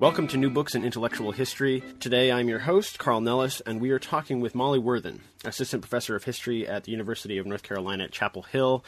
[0.00, 1.82] Welcome to New Books in Intellectual History.
[2.00, 6.16] Today I'm your host, Carl Nellis, and we are talking with Molly Worthen, Assistant Professor
[6.16, 8.82] of History at the University of North Carolina at Chapel Hill.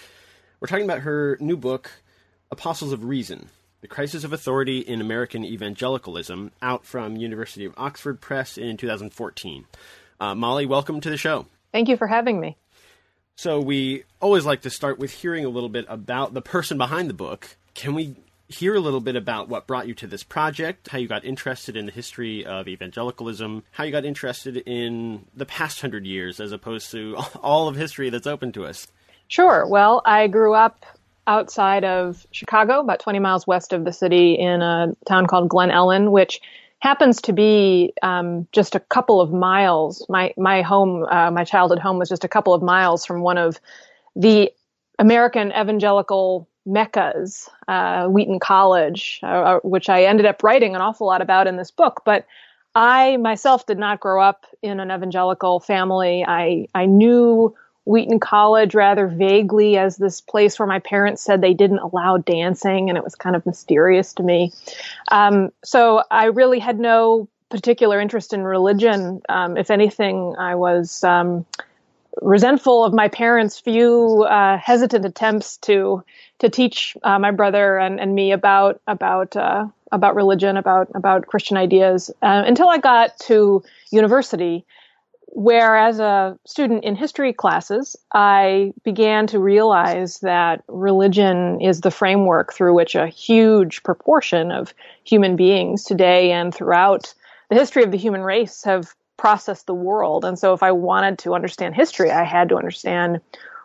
[0.59, 1.90] We're talking about her new book,
[2.51, 3.51] Apostles of Reason
[3.82, 9.66] The Crisis of Authority in American Evangelicalism, out from University of Oxford Press in 2014.
[10.18, 11.45] Uh, Molly, welcome to the show.
[11.73, 12.56] Thank you for having me.
[13.37, 17.10] So, we always like to start with hearing a little bit about the person behind
[17.10, 17.59] the book.
[17.74, 18.16] Can we
[18.48, 21.77] hear a little bit about what brought you to this project, how you got interested
[21.77, 26.52] in the history of evangelicalism, how you got interested in the past hundred years as
[26.52, 28.87] opposed to all of history that's open to us.
[29.29, 29.66] Sure.
[29.66, 30.85] Well, I grew up
[31.26, 35.70] outside of Chicago, about 20 miles west of the city, in a town called Glen
[35.70, 36.40] Ellyn, which
[36.80, 40.04] happens to be um, just a couple of miles.
[40.09, 43.38] My my home, uh, my childhood home, was just a couple of miles from one
[43.38, 43.60] of
[44.16, 44.51] the
[44.98, 51.07] American evangelical meccas, uh, Wheaton College, uh, uh, which I ended up writing an awful
[51.07, 52.02] lot about in this book.
[52.04, 52.27] But
[52.74, 56.24] I myself did not grow up in an evangelical family.
[56.27, 57.54] I I knew
[57.85, 62.88] Wheaton College rather vaguely as this place where my parents said they didn't allow dancing,
[62.88, 64.53] and it was kind of mysterious to me.
[65.10, 69.21] Um, so I really had no particular interest in religion.
[69.28, 71.44] Um, if anything, I was um,
[72.21, 76.05] resentful of my parents' few uh, hesitant attempts to
[76.41, 81.27] to teach uh, my brother and, and me about about uh, about religion, about about
[81.27, 84.65] Christian ideas, uh, until I got to university,
[85.28, 91.91] where as a student in history classes, I began to realize that religion is the
[91.91, 97.15] framework through which a huge proportion of human beings today and throughout
[97.48, 100.25] the history of the human race have processed the world.
[100.25, 103.21] And so if I wanted to understand history, I had to understand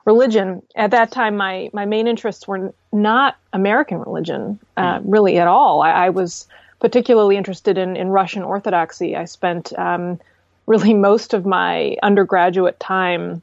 [0.06, 0.62] religion.
[0.76, 5.10] At that time, my, my main interests were not American religion, uh, hmm.
[5.10, 5.82] really at all.
[5.82, 6.48] I, I, was
[6.80, 9.16] particularly interested in, in Russian Orthodoxy.
[9.16, 10.20] I spent um,
[10.68, 13.42] really most of my undergraduate time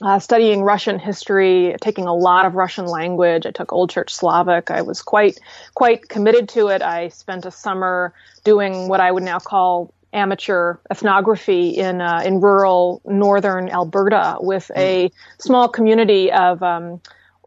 [0.00, 3.44] uh, studying Russian history, taking a lot of Russian language.
[3.44, 4.70] I took Old Church Slavic.
[4.70, 5.38] I was quite
[5.74, 6.80] quite committed to it.
[6.80, 12.40] I spent a summer doing what I would now call amateur ethnography in uh, in
[12.40, 17.00] rural northern Alberta with a small community of um,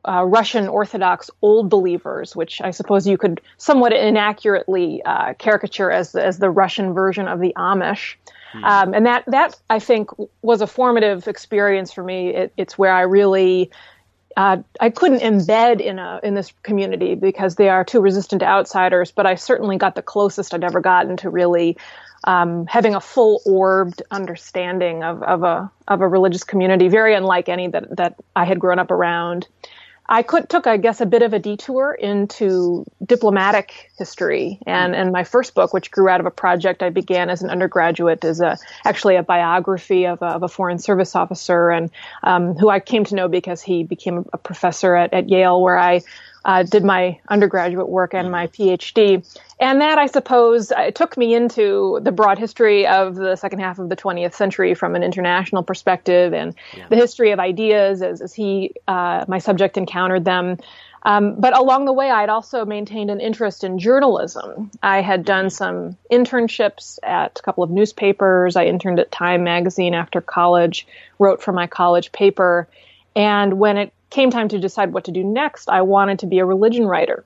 [0.05, 6.15] uh, Russian Orthodox old believers, which I suppose you could somewhat inaccurately uh, caricature as
[6.15, 8.15] as the Russian version of the Amish.
[8.51, 8.63] Hmm.
[8.63, 10.09] Um, and that that I think
[10.41, 12.29] was a formative experience for me.
[12.29, 13.71] It, it's where I really
[14.35, 18.45] uh, I couldn't embed in a in this community because they are too resistant to
[18.45, 19.11] outsiders.
[19.11, 21.77] But I certainly got the closest I'd ever gotten to really
[22.23, 27.49] um, having a full orbed understanding of, of a of a religious community, very unlike
[27.49, 29.47] any that that I had grown up around.
[30.09, 35.11] I could, took, I guess, a bit of a detour into diplomatic history, and and
[35.13, 38.41] my first book, which grew out of a project I began as an undergraduate, is
[38.41, 41.89] a actually a biography of a, of a foreign service officer, and
[42.23, 45.77] um, who I came to know because he became a professor at, at Yale, where
[45.77, 46.01] I
[46.45, 49.25] uh, did my undergraduate work and my PhD.
[49.63, 53.59] And that, I suppose, uh, it took me into the broad history of the second
[53.59, 56.85] half of the 20th century from an international perspective and yeah.
[56.89, 60.57] the history of ideas as, as he, uh, my subject, encountered them.
[61.03, 64.69] Um, but along the way, I'd also maintained an interest in journalism.
[64.83, 68.57] I had done some internships at a couple of newspapers.
[68.57, 70.85] I interned at Time magazine after college,
[71.19, 72.67] wrote for my college paper.
[73.15, 76.39] And when it came time to decide what to do next, I wanted to be
[76.39, 77.23] a religion writer.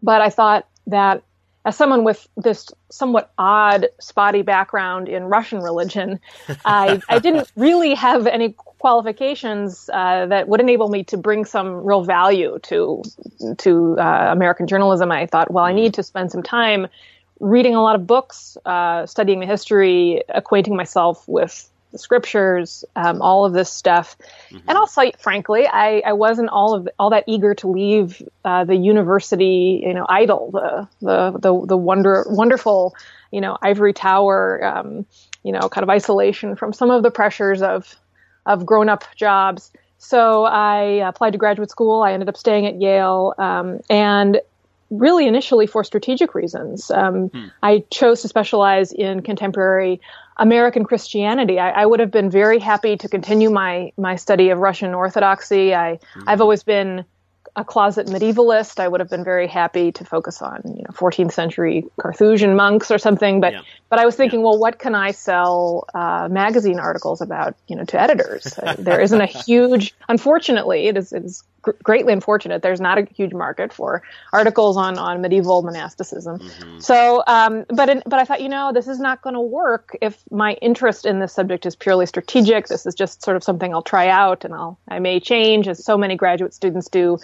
[0.00, 1.24] But I thought that
[1.66, 6.20] as someone with this somewhat odd, spotty background in Russian religion,
[6.64, 11.84] I, I didn't really have any qualifications uh, that would enable me to bring some
[11.84, 13.02] real value to
[13.58, 15.10] to uh, American journalism.
[15.10, 16.86] I thought, well, I need to spend some time
[17.40, 23.22] reading a lot of books, uh, studying the history, acquainting myself with the scriptures, um,
[23.22, 24.16] all of this stuff.
[24.50, 24.68] Mm-hmm.
[24.68, 28.76] And also, frankly, I, I wasn't all of all that eager to leave uh, the
[28.76, 32.94] university, you know, idle, the the the, the wonder wonderful,
[33.30, 35.06] you know, ivory tower, um,
[35.42, 37.96] you know, kind of isolation from some of the pressures of
[38.44, 39.72] of grown up jobs.
[39.98, 42.02] So I applied to graduate school.
[42.02, 44.40] I ended up staying at Yale, um, and
[44.90, 46.90] really initially for strategic reasons.
[46.90, 47.46] Um, hmm.
[47.62, 50.00] I chose to specialize in contemporary
[50.38, 51.58] American Christianity.
[51.58, 55.74] I, I, would have been very happy to continue my my study of Russian Orthodoxy.
[55.74, 57.04] I hmm I've always been
[57.56, 61.32] a closet medievalist, I would have been very happy to focus on, you know, 14th
[61.32, 63.40] century Carthusian monks or something.
[63.40, 63.62] But, yeah.
[63.88, 64.46] But I was thinking, yeah.
[64.46, 68.58] well, what can I sell uh, magazine articles about, you know, to editors?
[68.58, 71.44] uh, there isn't a huge, unfortunately, it is, it is
[71.82, 72.62] greatly unfortunate.
[72.62, 74.02] There's not a huge market for
[74.32, 76.38] articles on, on medieval monasticism.
[76.38, 76.80] Mm-hmm.
[76.80, 79.96] So, um, but in, but I thought, you know, this is not going to work
[80.00, 82.68] if my interest in this subject is purely strategic.
[82.68, 85.84] This is just sort of something I'll try out and I'll I may change, as
[85.84, 87.18] so many graduate students do.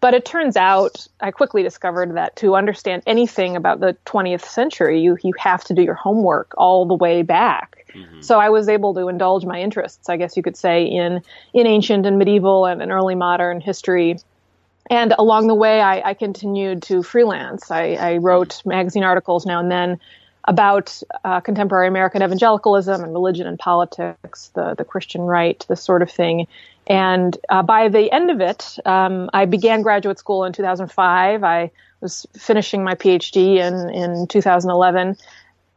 [0.00, 5.00] But it turns out, I quickly discovered that to understand anything about the 20th century,
[5.00, 7.84] you you have to do your homework all the way back.
[7.94, 8.20] Mm-hmm.
[8.20, 11.22] So I was able to indulge my interests, I guess you could say, in
[11.52, 14.18] in ancient and medieval and, and early modern history.
[14.90, 17.70] And along the way, I, I continued to freelance.
[17.70, 20.00] I, I, wrote magazine articles now and then
[20.44, 26.02] about uh, contemporary American evangelicalism and religion and politics, the the Christian right, this sort
[26.02, 26.46] of thing.
[26.88, 31.44] And uh, by the end of it, um, I began graduate school in 2005.
[31.44, 31.70] I
[32.00, 35.16] was finishing my PhD in in 2011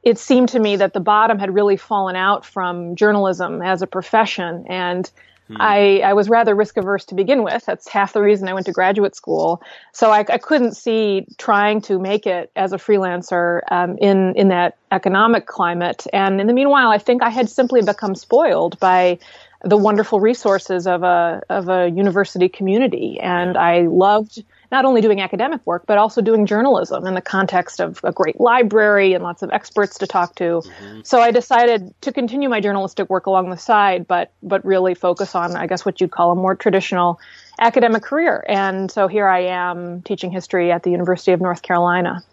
[0.03, 3.87] it seemed to me that the bottom had really fallen out from journalism as a
[3.87, 4.65] profession.
[4.67, 5.09] And
[5.47, 5.57] hmm.
[5.59, 7.65] I, I was rather risk averse to begin with.
[7.65, 9.61] That's half the reason I went to graduate school.
[9.93, 14.47] So I, I couldn't see trying to make it as a freelancer um, in, in
[14.47, 16.07] that economic climate.
[16.11, 19.19] And in the meanwhile, I think I had simply become spoiled by
[19.63, 23.19] the wonderful resources of a, of a university community.
[23.19, 27.79] And I loved not only doing academic work, but also doing journalism in the context
[27.79, 30.43] of a great library and lots of experts to talk to.
[30.43, 31.01] Mm-hmm.
[31.03, 35.35] So I decided to continue my journalistic work along the side, but but really focus
[35.35, 37.19] on, I guess, what you'd call a more traditional
[37.59, 38.43] academic career.
[38.47, 42.23] And so here I am teaching history at the University of North Carolina.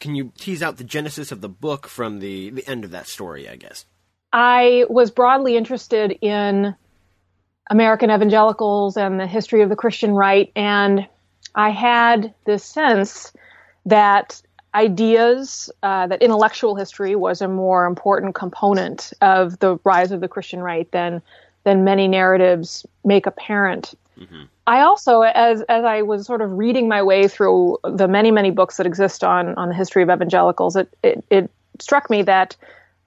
[0.00, 3.06] Can you tease out the genesis of the book from the, the end of that
[3.08, 3.84] story, I guess?
[4.32, 6.74] I was broadly interested in
[7.70, 11.06] American evangelicals and the history of the Christian right and
[11.54, 13.32] I had this sense
[13.86, 14.40] that
[14.74, 20.28] ideas, uh, that intellectual history was a more important component of the rise of the
[20.28, 21.22] Christian right than
[21.64, 23.94] than many narratives make apparent.
[24.18, 24.44] Mm-hmm.
[24.66, 28.50] I also, as as I was sort of reading my way through the many many
[28.50, 31.50] books that exist on on the history of evangelicals, it it, it
[31.80, 32.56] struck me that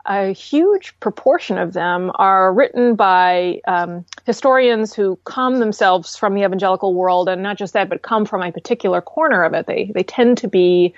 [0.06, 6.44] a huge proportion of them are written by um, historians who come themselves from the
[6.44, 9.68] evangelical world, and not just that, but come from a particular corner of it.
[9.68, 10.94] They they tend to be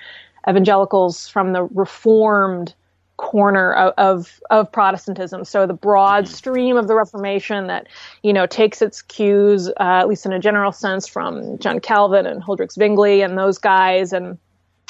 [0.48, 2.74] evangelicals from the reformed
[3.16, 5.44] corner of, of, of Protestantism.
[5.44, 6.34] So the broad mm-hmm.
[6.34, 7.86] stream of the Reformation that
[8.22, 12.26] you know takes its cues, uh, at least in a general sense, from John Calvin
[12.26, 14.38] and Huldrych Zwingli and those guys, and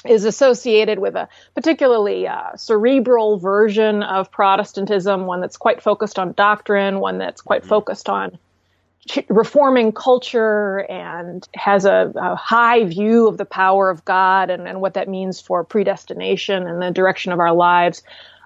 [0.05, 6.33] is associated with a particularly uh, cerebral version of Protestantism, one that's quite focused on
[6.33, 7.71] doctrine, one that's quite mm-hmm.
[7.71, 8.39] focused on
[9.29, 14.81] reforming culture and has a, a, high view of the power of God and, and,
[14.81, 18.03] what that means for predestination and the direction of our lives.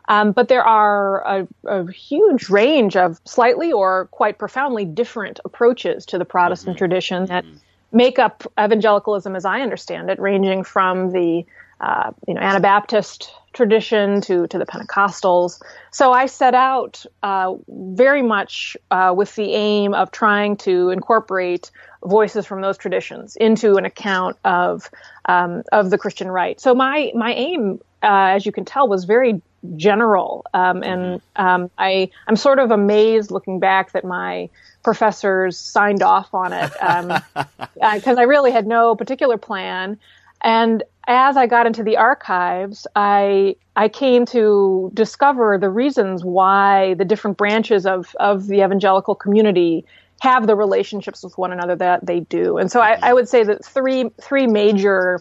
[0.08, 6.06] Um, but there are a, a, huge range of slightly or quite profoundly different approaches
[6.06, 6.78] to the Protestant mm-hmm.
[6.78, 7.58] tradition that mm-hmm
[7.92, 11.44] make up evangelicalism as I understand it, ranging from the
[11.80, 15.62] uh, you know Anabaptist tradition to to the Pentecostals.
[15.90, 21.70] So I set out uh, very much uh, with the aim of trying to incorporate
[22.04, 24.90] voices from those traditions into an account of
[25.26, 26.60] um, of the Christian right.
[26.60, 29.40] So my my aim, uh, as you can tell, was very
[29.76, 31.46] general, um, and mm-hmm.
[31.46, 34.48] um, I I'm sort of amazed looking back that my
[34.82, 37.10] professors signed off on it because um,
[37.80, 39.98] uh, I really had no particular plan.
[40.42, 46.94] And as I got into the archives, I I came to discover the reasons why
[46.94, 49.84] the different branches of of the evangelical community
[50.20, 52.58] have the relationships with one another that they do.
[52.58, 55.20] And so I, I would say that three three major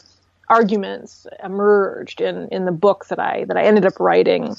[0.50, 4.56] arguments emerged in in the book that I that I ended up writing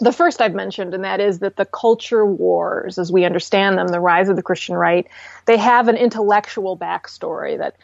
[0.00, 3.88] the first I've mentioned, and that is that the culture wars, as we understand them,
[3.88, 5.06] the rise of the Christian right,
[5.46, 7.76] they have an intellectual backstory that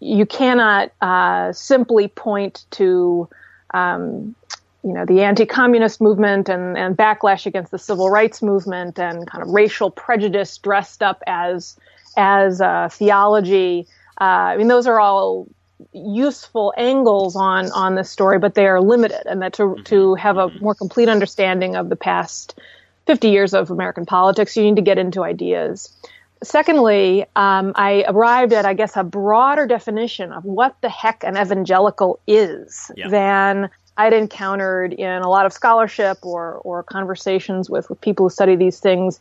[0.00, 3.28] you cannot uh, simply point to,
[3.74, 4.34] um,
[4.82, 9.42] you know, the anti-communist movement and, and backlash against the civil rights movement and kind
[9.42, 11.76] of racial prejudice dressed up as
[12.16, 13.86] as uh, theology.
[14.20, 15.46] Uh, I mean, those are all
[15.92, 19.82] useful angles on on this story, but they are limited, and that to mm-hmm.
[19.84, 22.58] to have a more complete understanding of the past
[23.08, 25.90] 50 years of American politics, you need to get into ideas.
[26.42, 31.36] secondly, um, I arrived at, I guess, a broader definition of what the heck an
[31.36, 33.08] evangelical is yeah.
[33.08, 38.30] than I'd encountered in a lot of scholarship or, or conversations with, with people who
[38.30, 39.18] study these things.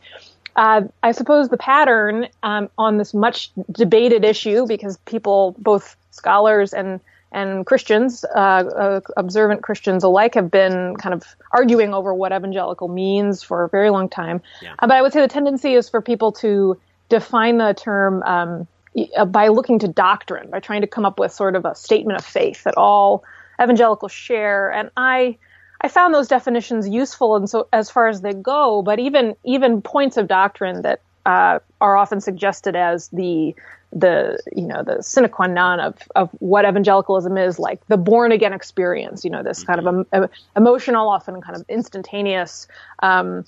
[0.57, 6.73] Uh, I suppose the pattern um, on this much debated issue, because people, both scholars
[6.73, 6.99] and
[7.31, 12.87] and Christians, uh, uh, observant Christians alike, have been kind of arguing over what evangelical
[12.87, 14.41] means for a very long time.
[14.61, 14.75] Yeah.
[14.79, 18.67] Uh, but I would say the tendency is for people to define the term um,
[19.15, 22.17] uh, by looking to doctrine, by trying to come up with sort of a statement
[22.17, 23.23] of faith that all
[23.61, 24.71] evangelicals share.
[24.71, 25.37] And I,
[25.81, 28.81] I found those definitions useful, and so as far as they go.
[28.81, 33.53] But even even points of doctrine that uh, are often suggested as the
[33.93, 38.31] the you know the sine qua non of of what evangelicalism is like the born
[38.31, 40.25] again experience you know this kind of mm-hmm.
[40.57, 42.67] emotional often kind of instantaneous
[42.99, 43.45] um,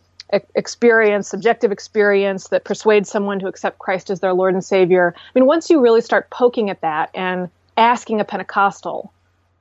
[0.55, 5.39] experience subjective experience that persuades someone to accept Christ as their Lord and Savior I
[5.39, 9.11] mean once you really start poking at that and asking a Pentecostal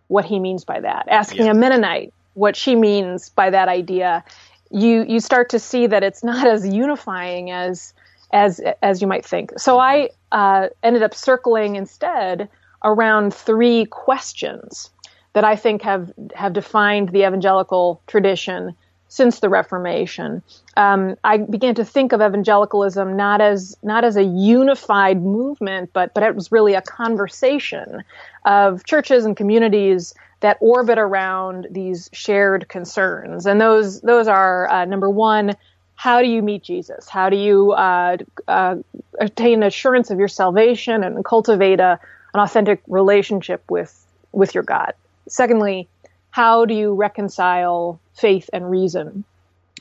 [0.06, 1.52] what he means by that asking yeah.
[1.52, 4.22] a Mennonite what she means by that idea
[4.70, 7.94] you you start to see that it's not as unifying as
[8.32, 9.58] as as you might think.
[9.58, 12.48] So I uh, ended up circling instead
[12.84, 14.90] around three questions
[15.32, 18.74] that I think have have defined the evangelical tradition
[19.08, 20.42] since the Reformation.
[20.76, 26.14] Um, I began to think of evangelicalism not as not as a unified movement, but
[26.14, 28.04] but it was really a conversation
[28.44, 34.84] of churches and communities that orbit around these shared concerns, and those those are uh,
[34.84, 35.54] number one
[35.98, 37.08] how do you meet Jesus?
[37.08, 38.76] How do you uh, uh,
[39.18, 41.98] attain assurance of your salvation and cultivate a,
[42.34, 44.92] an authentic relationship with with your God?
[45.26, 45.88] Secondly,
[46.30, 49.24] how do you reconcile faith and reason?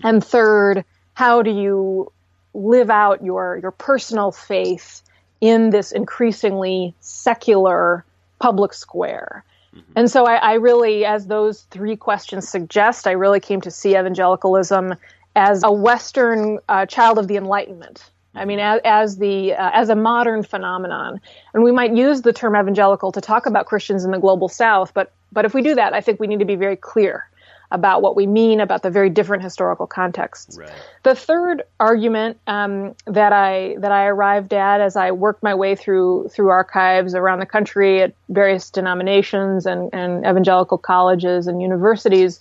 [0.04, 2.12] And third, how do you
[2.56, 5.04] live out your your personal faith
[5.40, 8.04] in this increasingly secular
[8.40, 9.44] public square?
[9.76, 9.92] Mm-hmm.
[9.96, 13.96] And so I, I, really, as those three questions suggest, I really came to see
[13.96, 14.96] evangelicalism
[15.38, 18.10] as a Western uh, child of the Enlightenment.
[18.34, 21.22] I mean, as, as the uh, as a modern phenomenon,
[21.54, 24.94] and we might use the term evangelical to talk about Christians in the global South,
[24.94, 27.30] but but if we do that, I think we need to be very clear
[27.72, 30.58] about what we mean about the very different historical contexts.
[30.58, 30.72] Right.
[31.04, 35.76] The third argument um, that I that I arrived at as I worked my way
[35.76, 42.40] through through archives around the country at various denominations and, and evangelical colleges and universities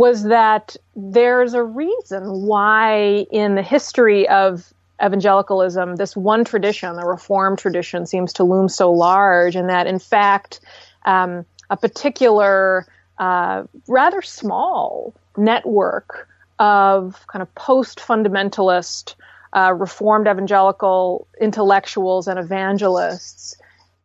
[0.00, 4.72] was that there's a reason why in the history of
[5.04, 9.98] evangelicalism, this one tradition, the Reformed tradition, seems to loom so large, and that in
[9.98, 10.60] fact,
[11.04, 12.86] um, a particular,
[13.18, 16.26] uh, rather small network
[16.58, 19.16] of kind of post fundamentalist,
[19.52, 23.54] uh, Reformed evangelical intellectuals and evangelists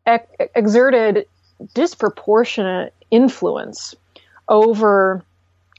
[0.06, 1.26] ex- exerted
[1.74, 3.96] disproportionate influence
[4.50, 5.24] over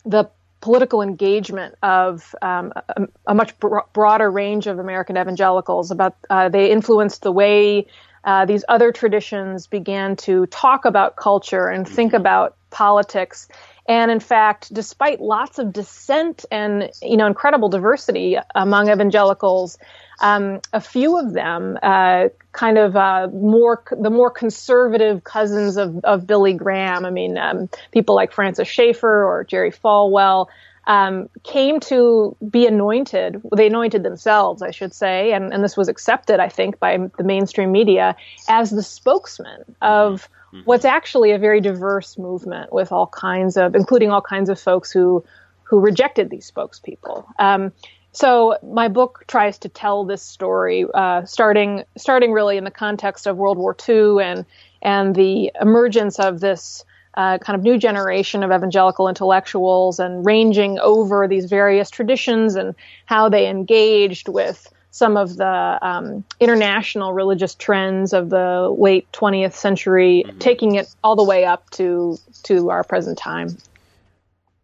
[0.07, 5.91] the political engagement of um, a, a, much bro- broader range of American evangelicals.
[5.91, 7.87] About uh, they influenced the way
[8.25, 12.21] uh, these other traditions began to talk about culture and think mm-hmm.
[12.21, 13.49] about politics.
[13.89, 19.79] And in fact, despite lots of dissent and you know incredible diversity among evangelicals,
[20.21, 26.05] um, a few of them, uh, kind of uh, more the more conservative cousins of,
[26.05, 27.05] of Billy Graham.
[27.05, 30.47] I mean, um, people like Francis Schaeffer or Jerry Falwell.
[30.89, 33.43] Um, came to be anointed.
[33.57, 37.25] They anointed themselves, I should say, and, and this was accepted, I think, by the
[37.25, 38.15] mainstream media
[38.49, 40.61] as the spokesman of mm-hmm.
[40.65, 44.93] what's actually a very diverse movement with all kinds of, including all kinds of folks
[44.93, 45.25] who
[45.65, 47.25] who rejected these spokespeople.
[47.41, 47.73] Um,
[48.17, 53.27] so my book tries to tell this story, uh, starting starting really in the context
[53.27, 54.47] of World War II and
[54.81, 56.83] and the emergence of this
[57.19, 62.75] uh, kind of new generation of evangelical intellectuals, and ranging over these various traditions and
[63.05, 69.53] how they engaged with some of the um, international religious trends of the late 20th
[69.53, 70.39] century, mm-hmm.
[70.39, 73.59] taking it all the way up to to our present time.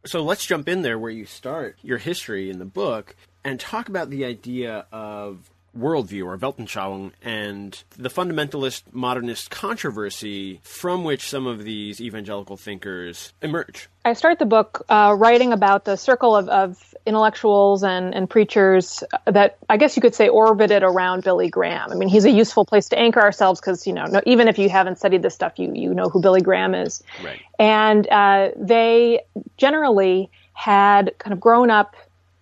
[0.06, 3.14] So let's jump in there where you start your history in the book
[3.45, 11.05] and talk about the idea of worldview or Weltanschauung and the fundamentalist modernist controversy from
[11.05, 13.89] which some of these evangelical thinkers emerge.
[14.05, 19.03] I start the book uh, writing about the circle of, of intellectuals and, and preachers
[19.25, 21.91] that I guess you could say orbited around Billy Graham.
[21.91, 24.59] I mean, he's a useful place to anchor ourselves because, you know, no, even if
[24.59, 27.03] you haven't studied this stuff, you, you know who Billy Graham is.
[27.25, 27.41] Right.
[27.59, 29.21] And uh, they
[29.57, 31.97] generally had kind of grown up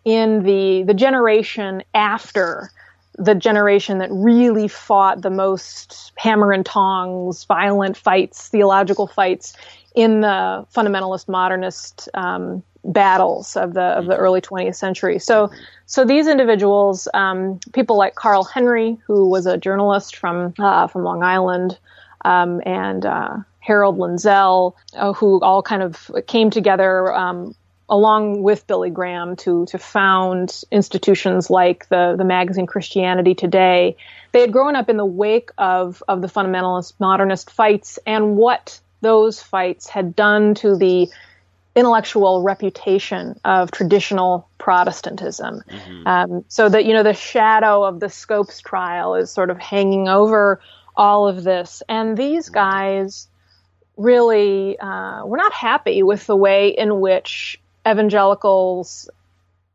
[0.04, 2.70] in the the generation after
[3.18, 9.54] the generation that really fought the most hammer and tongs, violent fights, theological fights
[9.94, 15.18] in the fundamentalist modernist um, battles of the of the early 20th century.
[15.18, 15.50] So
[15.86, 21.04] so these individuals, um, people like Carl Henry, who was a journalist from uh, from
[21.04, 21.78] Long Island,
[22.24, 27.54] um, and uh, Harold Lindsell, uh, who all kind of came together um,
[27.90, 33.96] along with Billy Graham to to found institutions like the the magazine Christianity Today.
[34.32, 38.80] They had grown up in the wake of of the fundamentalist modernist fights and what
[39.00, 41.08] those fights had done to the
[41.74, 45.62] intellectual reputation of traditional Protestantism.
[45.68, 46.06] Mm-hmm.
[46.06, 50.08] Um, so that you know the shadow of the Scopes trial is sort of hanging
[50.08, 50.60] over
[50.96, 53.26] all of this, and these guys
[53.96, 59.08] really uh, were not happy with the way in which evangelicals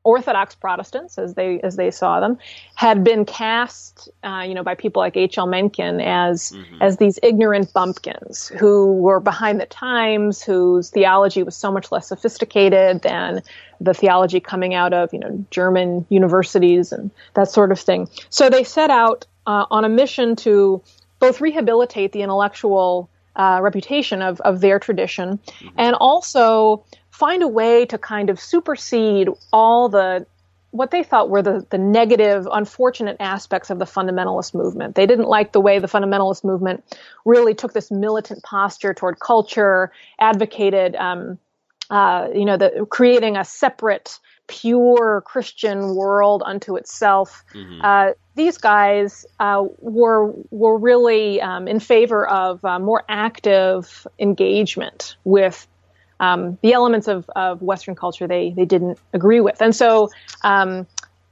[0.06, 2.38] Orthodox Protestants, as they as they saw them,
[2.76, 5.38] had been cast, uh, you know, by people like H.
[5.38, 5.48] L.
[5.48, 6.82] Mencken as mm-hmm.
[6.82, 12.08] as these ignorant bumpkins who were behind the times, whose theology was so much less
[12.08, 13.42] sophisticated than
[13.82, 18.08] the theology coming out of you know German universities and that sort of thing.
[18.30, 20.84] So they set out uh, on a mission to
[21.20, 25.68] both rehabilitate the intellectual uh, reputation of of their tradition mm-hmm.
[25.78, 26.86] and also
[27.16, 30.26] find a way to kind of supersede all the
[30.72, 34.96] what they thought were the, the negative, unfortunate aspects of the fundamentalist movement.
[34.96, 36.84] They didn't like the way the fundamentalist movement
[37.24, 41.40] really took this militant posture toward culture, advocated, um,
[41.90, 47.46] uh, you know, the, creating a separate, pure Christian world unto itself.
[47.54, 47.80] Mm-hmm.
[47.82, 55.16] Uh, these guys uh, were were really um, in favor of uh, more active engagement
[55.24, 55.66] with
[56.20, 60.10] um, the elements of, of Western culture they they didn't agree with, and so
[60.44, 60.88] um,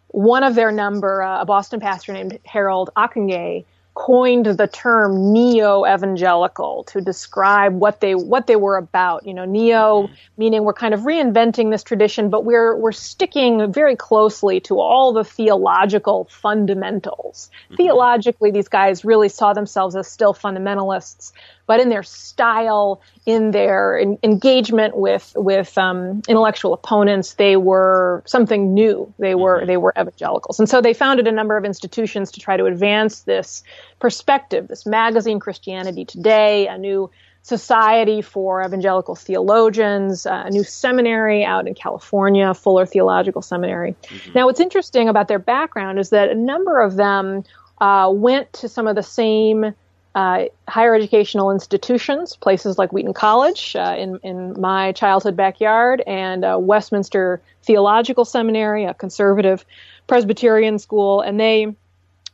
[0.08, 6.84] one of their number, uh, a Boston pastor named Harold Ockenga, coined the term neo-evangelical
[6.86, 9.25] to describe what they what they were about.
[9.25, 13.96] You know, neo meaning we're kind of reinventing this tradition, but we're we're sticking very
[13.96, 17.51] closely to all the theological fundamentals.
[17.66, 17.75] Mm-hmm.
[17.75, 21.31] Theologically, these guys really saw themselves as still fundamentalists,
[21.66, 28.24] but in their style, in their in, engagement with with um, intellectual opponents, they were
[28.26, 29.14] something new.
[29.20, 29.68] They were mm-hmm.
[29.68, 33.22] they were evangelicals, and so they founded a number of institutions to try to advance
[33.22, 33.64] this
[34.00, 34.68] perspective.
[34.68, 37.10] This magazine, Christianity Today, a new
[37.44, 43.96] Society for Evangelical Theologians, uh, a new seminary out in California, Fuller Theological Seminary.
[44.04, 44.32] Mm-hmm.
[44.34, 47.44] Now, what's interesting about their background is that a number of them
[47.82, 49.74] uh, went to some of the same
[50.16, 56.46] uh, higher educational institutions, places like Wheaton College uh, in, in my childhood backyard, and
[56.46, 59.66] uh, Westminster Theological Seminary, a conservative
[60.08, 61.76] Presbyterian school, and they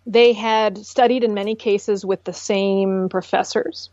[0.06, 3.89] they had studied in many cases with the same professors,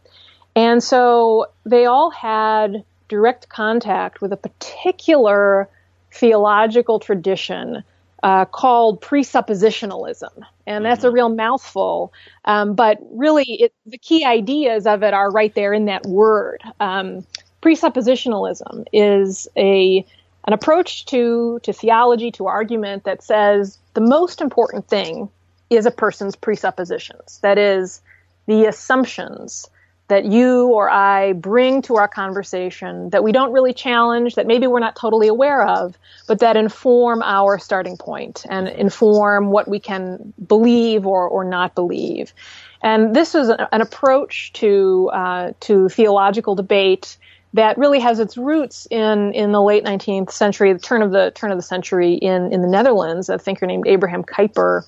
[0.56, 5.68] and so they all had direct contact with a particular
[6.10, 7.84] theological tradition
[8.26, 10.44] uh, called presuppositionalism.
[10.66, 11.14] And that's a mm-hmm.
[11.14, 12.12] real mouthful.
[12.44, 16.60] Um, but really, it, the key ideas of it are right there in that word.
[16.80, 17.24] Um,
[17.62, 20.04] presuppositionalism is a
[20.44, 25.28] an approach to to theology, to argument that says the most important thing
[25.70, 27.38] is a person's presuppositions.
[27.42, 28.02] That is,
[28.46, 29.70] the assumptions
[30.08, 34.66] that you or I bring to our conversation that we don't really challenge, that maybe
[34.66, 39.80] we're not totally aware of, but that inform our starting point and inform what we
[39.80, 42.32] can believe or, or not believe.
[42.82, 47.16] And this is an approach to uh, to theological debate
[47.54, 51.32] that really has its roots in in the late 19th century, the turn of the
[51.34, 53.28] turn of the century in in the Netherlands.
[53.28, 54.84] A thinker named Abraham Kuyper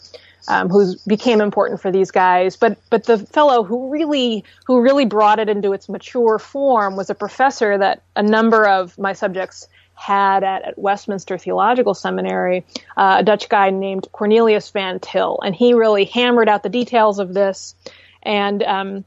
[0.47, 2.57] um, who became important for these guys.
[2.57, 7.11] But but the fellow who really who really brought it into its mature form was
[7.11, 12.65] a professor that a number of my subjects had at, at Westminster Theological Seminary,
[12.97, 17.19] uh, a Dutch guy named Cornelius van Til, and he really hammered out the details
[17.19, 17.75] of this.
[18.23, 19.05] And um,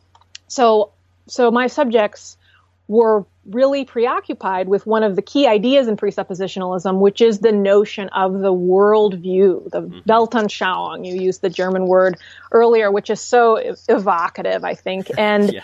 [0.47, 0.91] so
[1.27, 2.37] so my subjects
[2.87, 8.09] were really preoccupied with one of the key ideas in presuppositionalism, which is the notion
[8.09, 10.09] of the worldview, the mm-hmm.
[10.09, 11.05] Weltanschauung.
[11.05, 12.17] You used the German word
[12.51, 13.55] earlier, which is so
[13.89, 15.09] evocative, I think.
[15.17, 15.61] And yeah.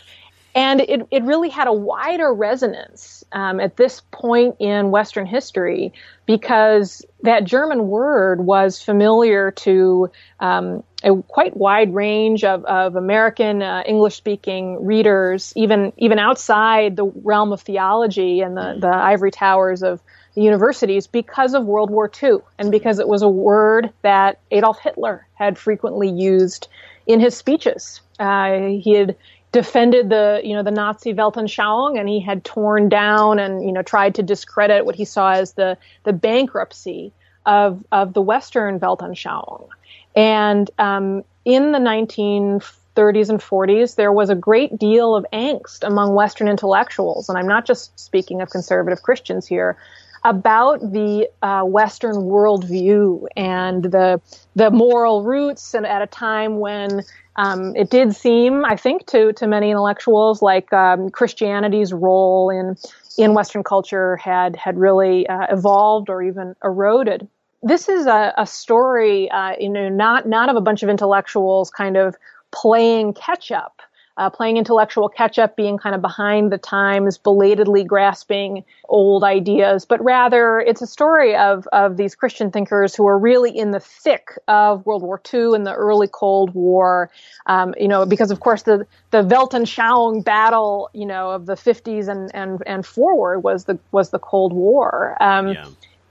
[0.57, 5.93] And it, it really had a wider resonance um, at this point in Western history
[6.25, 13.61] because that German word was familiar to um, a quite wide range of, of American
[13.61, 19.29] uh, English speaking readers, even even outside the realm of theology and the, the ivory
[19.29, 20.01] towers of
[20.33, 24.79] the universities because of World War II and because it was a word that Adolf
[24.79, 26.67] Hitler had frequently used
[27.05, 28.01] in his speeches.
[28.19, 29.15] Uh, he had
[29.51, 33.81] defended the you know the Nazi Weltanschauung and he had torn down and you know
[33.81, 37.13] tried to discredit what he saw as the the bankruptcy
[37.45, 39.69] of of the Western Weltanschauung.
[40.15, 46.13] And um, in the 1930s and 40s, there was a great deal of angst among
[46.15, 49.77] Western intellectuals, and I'm not just speaking of conservative Christians here,
[50.23, 54.19] about the uh, Western worldview and the
[54.55, 57.03] the moral roots, and at a time when
[57.37, 62.75] um, it did seem, I think, to to many intellectuals like um, Christianity's role in
[63.17, 67.27] in Western culture had had really uh, evolved or even eroded.
[67.63, 71.69] This is a, a story, uh, you know, not not of a bunch of intellectuals
[71.69, 72.15] kind of
[72.51, 73.81] playing catch up
[74.17, 79.85] uh, playing intellectual catch up, being kind of behind the times, belatedly grasping old ideas,
[79.85, 83.79] but rather it's a story of, of these Christian thinkers who are really in the
[83.79, 87.11] thick of World War II and the early Cold War.
[87.45, 92.07] Um, you know, because of course the, the Weltanschauung battle, you know, of the 50s
[92.07, 95.15] and, and, and forward was the, was the Cold War.
[95.21, 95.67] Um, yeah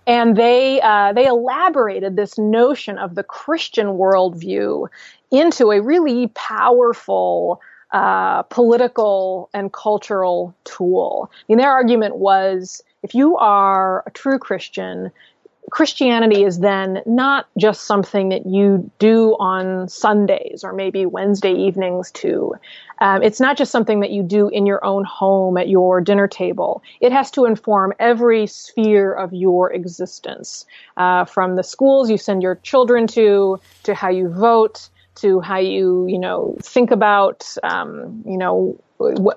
[0.09, 4.87] and they uh, they elaborated this notion of the Christian worldview
[5.33, 7.61] into a really powerful
[7.97, 11.31] uh, political and cultural tool.
[11.33, 15.11] I mean, their argument was if you are a true Christian,
[15.71, 22.11] Christianity is then not just something that you do on Sundays or maybe Wednesday evenings
[22.11, 22.55] too.
[23.01, 26.29] Um, it's not just something that you do in your own home at your dinner
[26.29, 26.83] table.
[27.01, 30.67] It has to inform every sphere of your existence,
[30.99, 35.59] uh, from the schools you send your children to, to how you vote, to how
[35.59, 38.81] you, you know, think about, um, you know,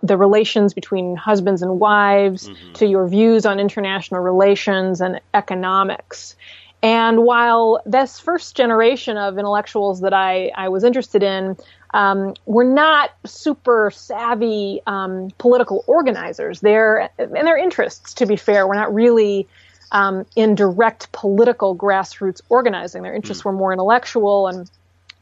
[0.01, 2.73] the relations between husbands and wives, mm-hmm.
[2.73, 6.35] to your views on international relations and economics.
[6.81, 11.57] And while this first generation of intellectuals that I, I was interested in
[11.93, 18.65] um, were not super savvy um, political organizers, their and their interests, to be fair,
[18.65, 19.47] were not really
[19.91, 23.03] um, in direct political grassroots organizing.
[23.03, 23.47] Their interests mm.
[23.47, 24.69] were more intellectual and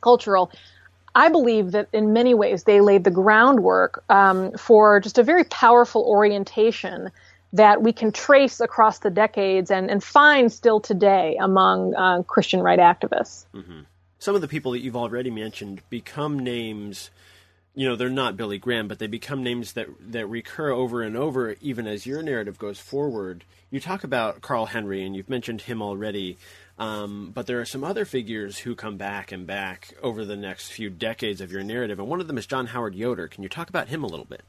[0.02, 0.52] cultural.
[1.16, 5.44] I believe that in many ways they laid the groundwork um, for just a very
[5.46, 7.12] powerful orientation
[7.54, 12.62] that we can trace across the decades and, and find still today among uh, Christian
[12.62, 13.46] right activists.
[13.54, 13.82] Mm-hmm.
[14.20, 17.10] Some of the people that you've already mentioned become names.
[17.74, 21.16] You know, they're not Billy Graham, but they become names that that recur over and
[21.16, 23.44] over, even as your narrative goes forward.
[23.70, 26.38] You talk about Carl Henry, and you've mentioned him already.
[26.80, 30.70] Um, but there are some other figures who come back and back over the next
[30.70, 33.28] few decades of your narrative, and one of them is John Howard Yoder.
[33.28, 34.44] Can you talk about him a little bit?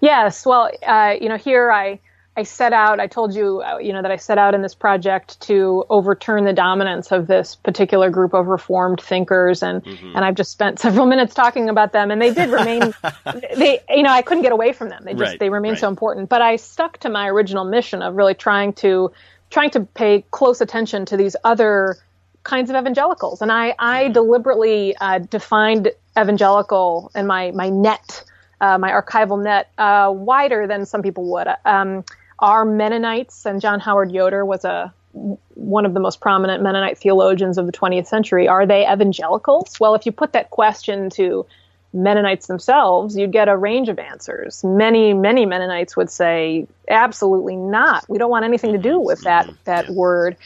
[0.00, 0.46] Yes.
[0.46, 1.98] Well, uh, you know, here I
[2.36, 3.00] I set out.
[3.00, 6.44] I told you, uh, you know, that I set out in this project to overturn
[6.44, 10.14] the dominance of this particular group of reformed thinkers, and mm-hmm.
[10.14, 12.94] and I've just spent several minutes talking about them, and they did remain.
[13.56, 15.02] they, you know, I couldn't get away from them.
[15.04, 15.80] They just right, they remain right.
[15.80, 16.28] so important.
[16.28, 19.10] But I stuck to my original mission of really trying to
[19.50, 21.96] trying to pay close attention to these other
[22.44, 23.42] kinds of evangelicals.
[23.42, 24.12] And I, I mm-hmm.
[24.12, 28.24] deliberately uh, defined evangelical and my, my net,
[28.60, 31.48] uh, my archival net, uh, wider than some people would.
[31.64, 32.04] Um,
[32.38, 37.58] are Mennonites, and John Howard Yoder was a one of the most prominent Mennonite theologians
[37.58, 38.48] of the 20th century.
[38.48, 39.78] Are they evangelicals?
[39.80, 41.46] Well, if you put that question to
[41.92, 44.62] Mennonites themselves, you'd get a range of answers.
[44.62, 48.04] Many, many Mennonites would say, absolutely not.
[48.08, 49.56] We don't want anything to do with that, mm-hmm.
[49.64, 50.36] that word.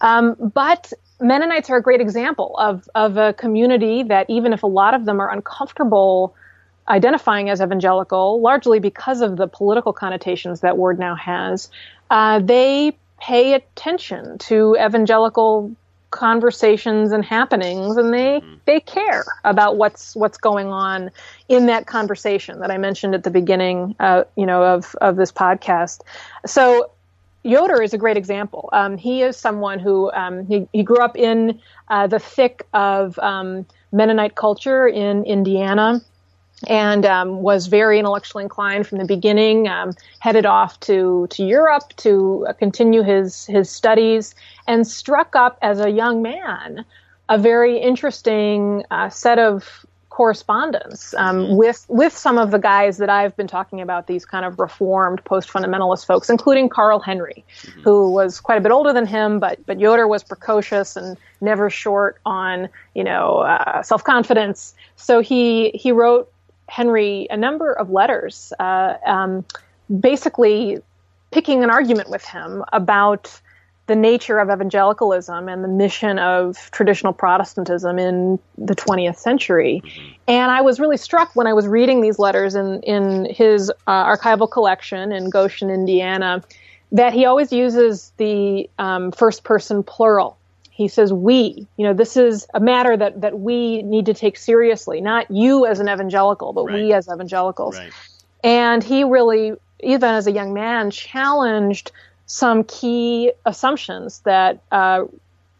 [0.00, 4.66] Um, but Mennonites are a great example of, of a community that even if a
[4.66, 6.34] lot of them are uncomfortable
[6.88, 11.70] identifying as evangelical, largely because of the political connotations that word now has,
[12.10, 15.74] uh, they pay attention to evangelical
[16.14, 18.54] conversations and happenings and they mm-hmm.
[18.66, 21.10] they care about what's what's going on
[21.48, 25.32] in that conversation that I mentioned at the beginning uh, you know of of this
[25.32, 26.02] podcast
[26.46, 26.90] so
[27.46, 28.70] Yoder is a great example.
[28.72, 33.18] Um, he is someone who um, he, he grew up in uh, the thick of
[33.18, 36.00] um, Mennonite culture in Indiana
[36.68, 39.68] and um, was very intellectually inclined from the beginning.
[39.68, 44.34] Um, headed off to to Europe to uh, continue his his studies,
[44.66, 46.84] and struck up as a young man
[47.28, 51.56] a very interesting uh, set of correspondence um, mm-hmm.
[51.56, 55.24] with with some of the guys that I've been talking about, these kind of reformed
[55.24, 57.80] post fundamentalist folks, including Carl Henry, mm-hmm.
[57.80, 61.68] who was quite a bit older than him, but but Yoder was precocious and never
[61.68, 64.74] short on you know uh, self confidence.
[64.94, 66.30] So he he wrote
[66.68, 69.44] Henry a number of letters, uh, um,
[70.00, 70.78] basically
[71.30, 73.40] picking an argument with him about
[73.86, 79.82] the nature of evangelicalism and the mission of traditional Protestantism in the 20th century.
[79.84, 80.12] Mm-hmm.
[80.28, 84.16] And I was really struck when I was reading these letters in, in his uh,
[84.16, 86.42] archival collection in Goshen, Indiana,
[86.92, 90.38] that he always uses the um, first person plural.
[90.74, 94.36] He says, we, you know, this is a matter that, that we need to take
[94.36, 96.74] seriously, not you as an evangelical, but right.
[96.74, 97.78] we as evangelicals.
[97.78, 97.92] Right.
[98.42, 101.92] And he really, even as a young man, challenged
[102.26, 105.04] some key assumptions that uh,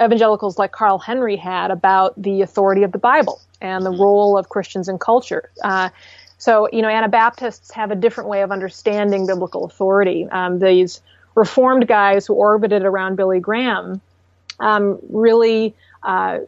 [0.02, 4.02] evangelicals like Carl Henry had about the authority of the Bible and the mm-hmm.
[4.02, 5.48] role of Christians in culture.
[5.62, 5.90] Uh,
[6.38, 10.26] so, you know, Anabaptists have a different way of understanding biblical authority.
[10.30, 11.00] Um, these
[11.36, 14.00] Reformed guys who orbited around Billy Graham
[14.60, 16.38] um, really uh,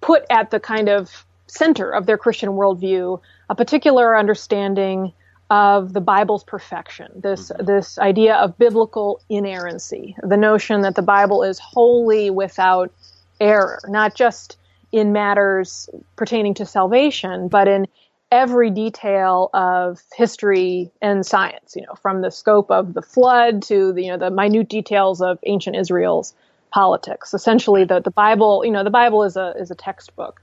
[0.00, 5.12] put at the kind of center of their Christian worldview a particular understanding
[5.48, 7.64] of the Bible's perfection, this mm-hmm.
[7.64, 12.92] this idea of biblical inerrancy, the notion that the Bible is wholly without
[13.40, 14.56] error, not just
[14.90, 17.86] in matters pertaining to salvation, but in
[18.32, 23.92] every detail of history and science, you know, from the scope of the flood to
[23.92, 26.34] the, you know, the minute details of ancient Israel's
[26.76, 27.32] politics.
[27.32, 30.42] Essentially, the, the Bible, you know, the Bible is a, is a textbook.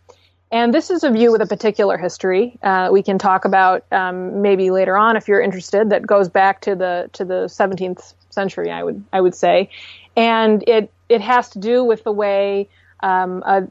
[0.52, 2.58] And this is a view with a particular history.
[2.64, 5.92] Uh, we can talk about um, maybe later on if you're interested.
[5.92, 9.70] That goes back to the to the 17th century, I would I would say,
[10.16, 12.68] and it it has to do with the way
[13.02, 13.62] um, uh,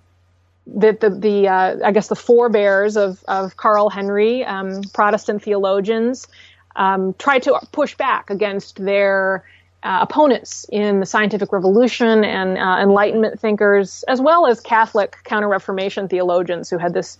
[0.82, 6.28] that the the uh, I guess the forebears of of Carl Henry, um, Protestant theologians,
[6.76, 9.44] um, tried to push back against their
[9.82, 15.48] uh, opponents in the scientific revolution and uh, Enlightenment thinkers, as well as Catholic Counter
[15.48, 17.18] Reformation theologians who had this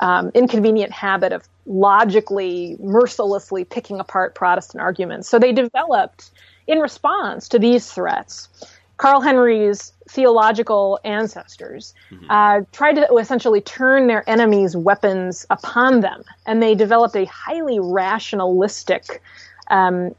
[0.00, 5.28] um, inconvenient habit of logically, mercilessly picking apart Protestant arguments.
[5.28, 6.30] So they developed,
[6.66, 8.48] in response to these threats,
[8.96, 12.30] Carl Henry's theological ancestors mm-hmm.
[12.30, 17.80] uh, tried to essentially turn their enemies' weapons upon them, and they developed a highly
[17.80, 19.20] rationalistic
[19.68, 20.14] um,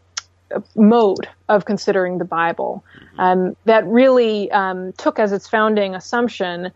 [0.76, 3.20] mode of considering the Bible mm-hmm.
[3.20, 6.72] um, that really um, took as its founding assumption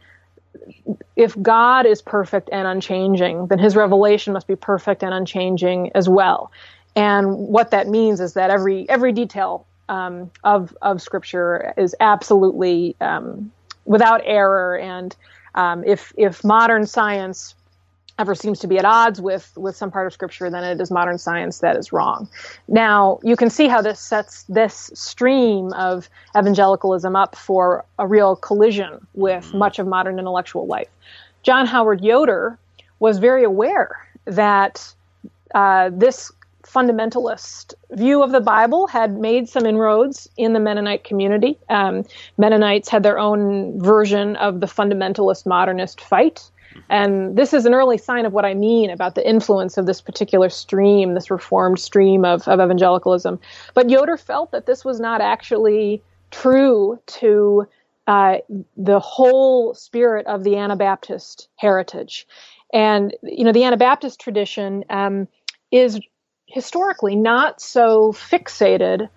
[1.15, 6.09] if God is perfect and unchanging, then his revelation must be perfect and unchanging as
[6.09, 6.51] well.
[6.95, 12.95] And what that means is that every every detail um, of of Scripture is absolutely
[12.99, 13.51] um,
[13.85, 14.77] without error.
[14.77, 15.15] And
[15.55, 17.55] um, if if modern science
[18.19, 20.91] ever seems to be at odds with with some part of scripture then it is
[20.91, 22.29] modern science that is wrong
[22.67, 28.35] now you can see how this sets this stream of evangelicalism up for a real
[28.35, 29.57] collision with mm-hmm.
[29.57, 30.89] much of modern intellectual life
[31.41, 32.59] john howard yoder
[32.99, 34.93] was very aware that
[35.55, 36.31] uh, this
[36.63, 41.57] fundamentalist view of the Bible had made some inroads in the Mennonite community.
[41.69, 42.05] Um,
[42.37, 46.49] Mennonites had their own version of the fundamentalist modernist fight.
[46.89, 50.01] And this is an early sign of what I mean about the influence of this
[50.01, 53.39] particular stream, this reformed stream of, of evangelicalism.
[53.73, 57.67] But Yoder felt that this was not actually true to
[58.07, 58.37] uh,
[58.75, 62.27] the whole spirit of the Anabaptist heritage.
[62.73, 65.27] And, you know, the Anabaptist tradition um,
[65.71, 65.99] is
[66.47, 69.09] historically not so fixated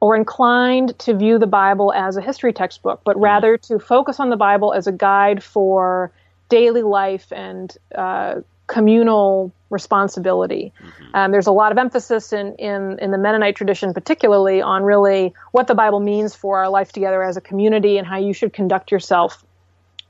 [0.00, 4.30] or inclined to view the Bible as a history textbook, but rather to focus on
[4.30, 6.12] the Bible as a guide for
[6.50, 10.72] daily life and uh, communal responsibility.
[10.78, 11.16] Mm-hmm.
[11.16, 15.32] Um, there's a lot of emphasis in, in, in the Mennonite tradition, particularly on really
[15.52, 18.52] what the Bible means for our life together as a community and how you should
[18.52, 19.44] conduct yourself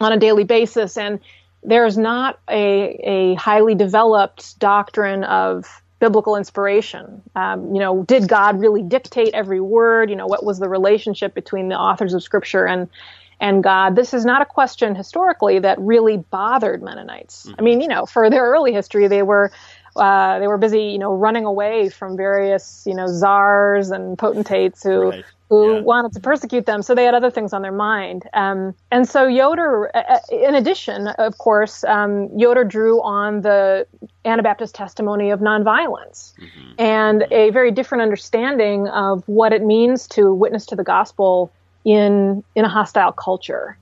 [0.01, 0.97] on a daily basis.
[0.97, 1.21] And
[1.63, 7.23] there's not a, a highly developed doctrine of biblical inspiration.
[7.37, 10.09] Um, you know, did God really dictate every word?
[10.09, 12.89] You know, what was the relationship between the authors of Scripture and
[13.41, 13.97] and God.
[13.97, 17.47] This is not a question historically that really bothered Mennonites.
[17.47, 17.55] Mm-hmm.
[17.59, 19.51] I mean, you know, for their early history, they were
[19.97, 24.85] uh, they were busy, you know, running away from various, you know, czars and potentates
[24.85, 25.25] who right.
[25.49, 25.81] who yeah.
[25.81, 26.83] wanted to persecute them.
[26.83, 28.29] So they had other things on their mind.
[28.33, 33.87] Um, and so Yoder, uh, uh, in addition, of course, um, Yoder drew on the
[34.25, 36.73] Anabaptist testimony of nonviolence mm-hmm.
[36.79, 41.53] and a very different understanding of what it means to witness to the gospel
[41.85, 43.77] in in a hostile culture.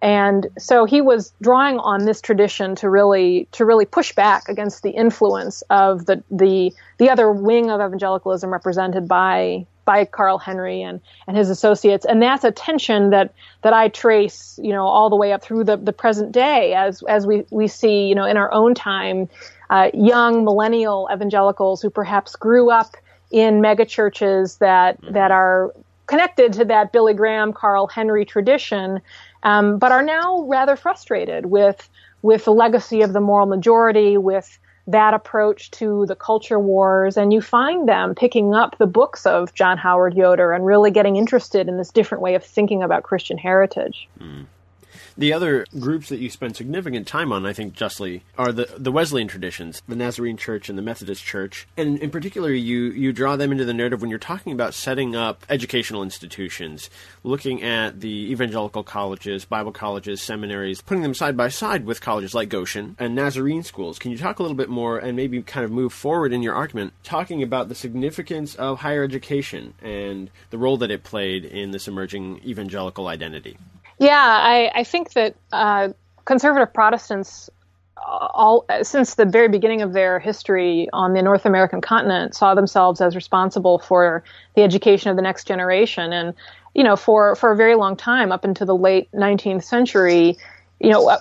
[0.00, 4.82] And so he was drawing on this tradition to really to really push back against
[4.82, 10.82] the influence of the the the other wing of evangelicalism represented by by Carl Henry
[10.82, 12.04] and, and his associates.
[12.04, 15.64] And that's a tension that, that I trace, you know, all the way up through
[15.64, 19.28] the, the present day as, as we, we see, you know, in our own time,
[19.70, 22.96] uh, young millennial evangelicals who perhaps grew up
[23.30, 25.72] in megachurches that, that are
[26.12, 29.00] connected to that Billy Graham, Carl Henry tradition,
[29.44, 31.88] um, but are now rather frustrated with
[32.20, 37.32] with the legacy of the moral majority, with that approach to the culture wars, and
[37.32, 41.66] you find them picking up the books of John Howard Yoder and really getting interested
[41.66, 44.06] in this different way of thinking about Christian heritage.
[44.20, 44.44] Mm.
[45.16, 48.92] The other groups that you spend significant time on, I think, justly, are the, the
[48.92, 51.68] Wesleyan traditions, the Nazarene Church and the Methodist Church.
[51.76, 55.14] And in particular, you, you draw them into the narrative when you're talking about setting
[55.14, 56.88] up educational institutions,
[57.24, 62.34] looking at the evangelical colleges, Bible colleges, seminaries, putting them side by side with colleges
[62.34, 63.98] like Goshen and Nazarene schools.
[63.98, 66.54] Can you talk a little bit more and maybe kind of move forward in your
[66.54, 71.70] argument, talking about the significance of higher education and the role that it played in
[71.70, 73.58] this emerging evangelical identity?
[74.02, 75.90] Yeah, I, I think that uh,
[76.24, 77.48] conservative Protestants,
[77.96, 83.00] all since the very beginning of their history on the North American continent, saw themselves
[83.00, 84.24] as responsible for
[84.56, 86.34] the education of the next generation, and
[86.74, 90.36] you know, for for a very long time, up into the late 19th century,
[90.80, 91.08] you know.
[91.08, 91.18] Uh,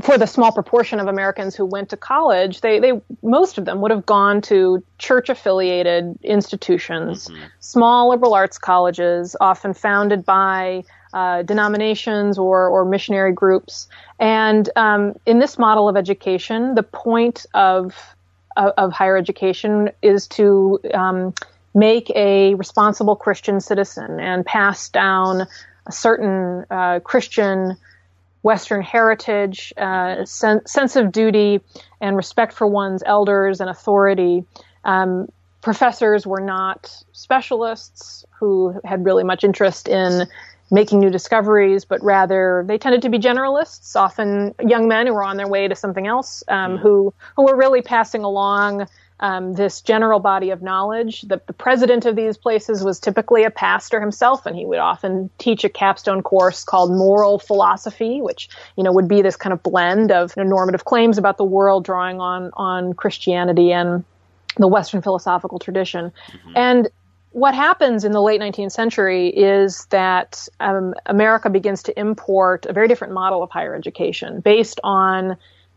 [0.00, 2.92] for the small proportion of Americans who went to college, they, they
[3.22, 7.42] most of them would have gone to church affiliated institutions, mm-hmm.
[7.58, 13.88] small liberal arts colleges, often founded by uh, denominations or, or missionary groups.
[14.18, 17.94] And um, in this model of education, the point of
[18.56, 21.34] of, of higher education is to um,
[21.74, 25.46] make a responsible Christian citizen and pass down
[25.86, 27.76] a certain uh, Christian
[28.42, 31.60] Western heritage, uh, sen- sense of duty,
[32.00, 34.44] and respect for one's elders and authority.
[34.84, 35.28] Um,
[35.60, 40.26] professors were not specialists who had really much interest in
[40.72, 45.22] making new discoveries, but rather they tended to be generalists, often young men who were
[45.22, 46.80] on their way to something else, um, mm.
[46.80, 48.88] who who were really passing along
[49.20, 51.22] um, this general body of knowledge.
[51.22, 55.30] The, the president of these places was typically a pastor himself, and he would often
[55.38, 59.62] teach a capstone course called moral philosophy, which you know would be this kind of
[59.62, 64.04] blend of you know, normative claims about the world, drawing on on Christianity and
[64.56, 66.12] the Western philosophical tradition.
[66.32, 66.52] Mm-hmm.
[66.56, 66.88] And
[67.32, 72.72] what happens in the late 19th century is that um, America begins to import a
[72.72, 75.36] very different model of higher education based on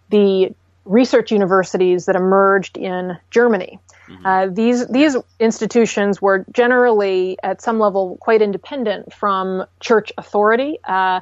[0.09, 3.79] the research universities that emerged in Germany.
[4.07, 4.25] Mm-hmm.
[4.25, 11.21] Uh, these these institutions were generally at some level quite independent from church authority, uh,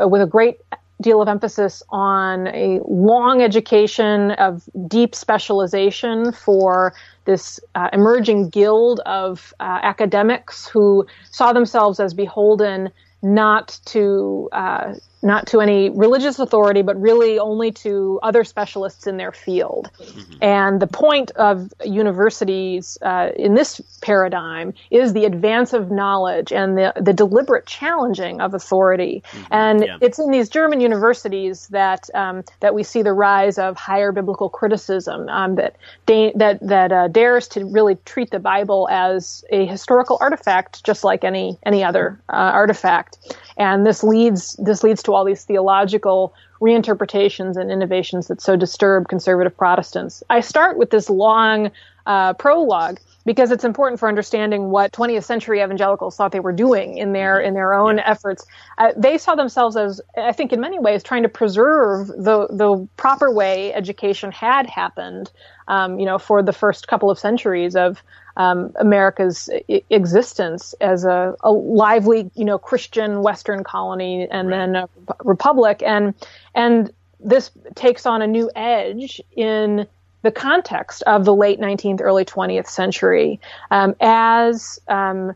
[0.00, 0.58] with a great
[1.00, 9.00] deal of emphasis on a long education of deep specialization for this uh, emerging guild
[9.00, 12.90] of uh, academics who saw themselves as beholden
[13.24, 19.16] not to uh, not to any religious authority, but really only to other specialists in
[19.16, 19.90] their field.
[19.98, 20.32] Mm-hmm.
[20.42, 26.76] And the point of universities uh, in this paradigm is the advance of knowledge and
[26.76, 29.22] the, the deliberate challenging of authority.
[29.32, 29.54] Mm-hmm.
[29.54, 29.96] And yeah.
[30.02, 34.50] it's in these German universities that um, that we see the rise of higher biblical
[34.50, 39.64] criticism um, that da- that that uh, dares to really treat the Bible as a
[39.64, 43.13] historical artifact, just like any any other uh, artifact.
[43.56, 49.08] And this leads this leads to all these theological reinterpretations and innovations that so disturb
[49.08, 50.22] conservative Protestants.
[50.30, 51.70] I start with this long
[52.06, 56.98] uh, prologue because it's important for understanding what 20th century evangelicals thought they were doing
[56.98, 58.10] in their in their own yeah.
[58.10, 58.44] efforts.
[58.78, 62.86] Uh, they saw themselves as, I think, in many ways, trying to preserve the the
[62.96, 65.30] proper way education had happened.
[65.66, 68.02] Um, you know, for the first couple of centuries of
[68.36, 74.56] um, America's I- existence as a, a, lively, you know, Christian Western colony and right.
[74.58, 74.88] then a
[75.24, 76.14] republic, and
[76.54, 79.86] and this takes on a new edge in
[80.24, 83.38] the context of the late 19th, early 20th century
[83.70, 85.34] um, as um,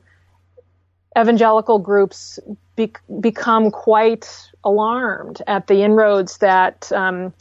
[1.16, 2.38] evangelical groups
[2.74, 7.35] be- become quite alarmed at the inroads that um,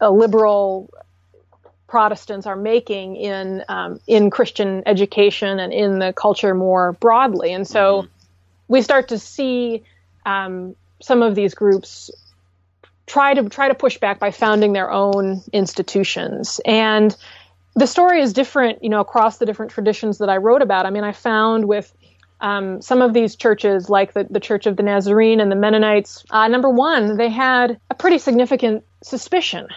[0.00, 0.88] liberal
[1.88, 7.68] Protestants are making in um, in Christian education and in the culture more broadly, and
[7.68, 8.12] so mm-hmm.
[8.66, 9.84] we start to see
[10.26, 12.10] um, some of these groups
[13.06, 17.16] try to try to push back by founding their own institutions and
[17.74, 20.90] the story is different you know across the different traditions that i wrote about i
[20.90, 21.94] mean i found with
[22.40, 26.24] um, some of these churches like the, the church of the nazarene and the mennonites
[26.30, 29.68] uh, number one they had a pretty significant suspicion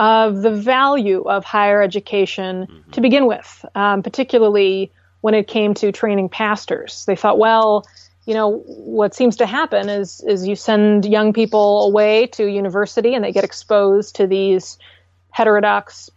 [0.00, 2.90] of the value of higher education mm-hmm.
[2.90, 7.04] to begin with, um, particularly when it came to training pastors.
[7.04, 7.86] They thought, well,
[8.30, 13.16] you know, what seems to happen is is you send young people away to university
[13.16, 14.78] and they get exposed to these
[15.32, 16.10] heterodox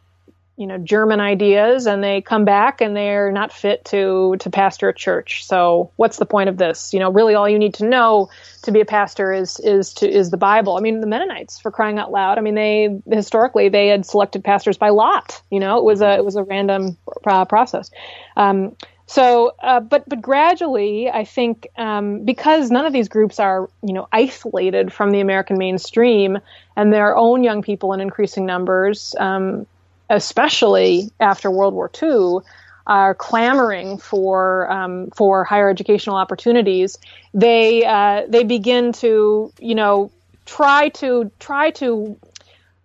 [0.56, 4.90] you know German ideas and they come back and they're not fit to to pastor
[4.90, 5.44] a church.
[5.48, 6.94] So what's the point of this?
[6.94, 8.30] You know, really all you need to know
[8.62, 10.78] to be a pastor is is to is the Bible.
[10.78, 12.38] I mean, the Mennonites for crying out loud.
[12.38, 15.42] I mean, they historically they had selected pastors by lot.
[15.50, 16.96] You know, it was a it was a random
[17.26, 17.90] uh, process.
[18.38, 18.76] Um,
[19.06, 23.94] so, uh, but but gradually, I think um, because none of these groups are you
[23.94, 26.40] know isolated from the American mainstream,
[26.76, 29.68] and their own young people in increasing numbers, um,
[30.10, 32.40] especially after World War II,
[32.88, 36.98] are clamoring for um, for higher educational opportunities,
[37.34, 40.12] they uh, they begin to you know
[40.46, 42.18] try to try to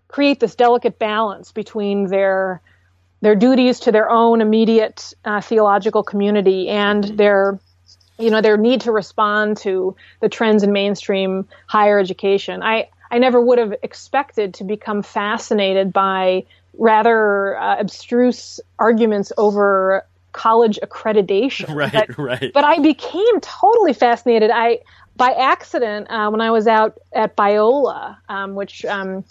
[0.08, 2.60] create this delicate balance between their
[3.20, 7.58] their duties to their own immediate uh, theological community and their
[8.18, 12.62] you know their need to respond to the trends in mainstream higher education.
[12.62, 16.44] I I never would have expected to become fascinated by
[16.76, 21.74] rather uh, abstruse arguments over college accreditation.
[21.74, 22.52] Right, but, right.
[22.52, 24.50] But I became totally fascinated.
[24.50, 24.80] I
[25.16, 29.24] by accident uh, when I was out at Biola, um, which um,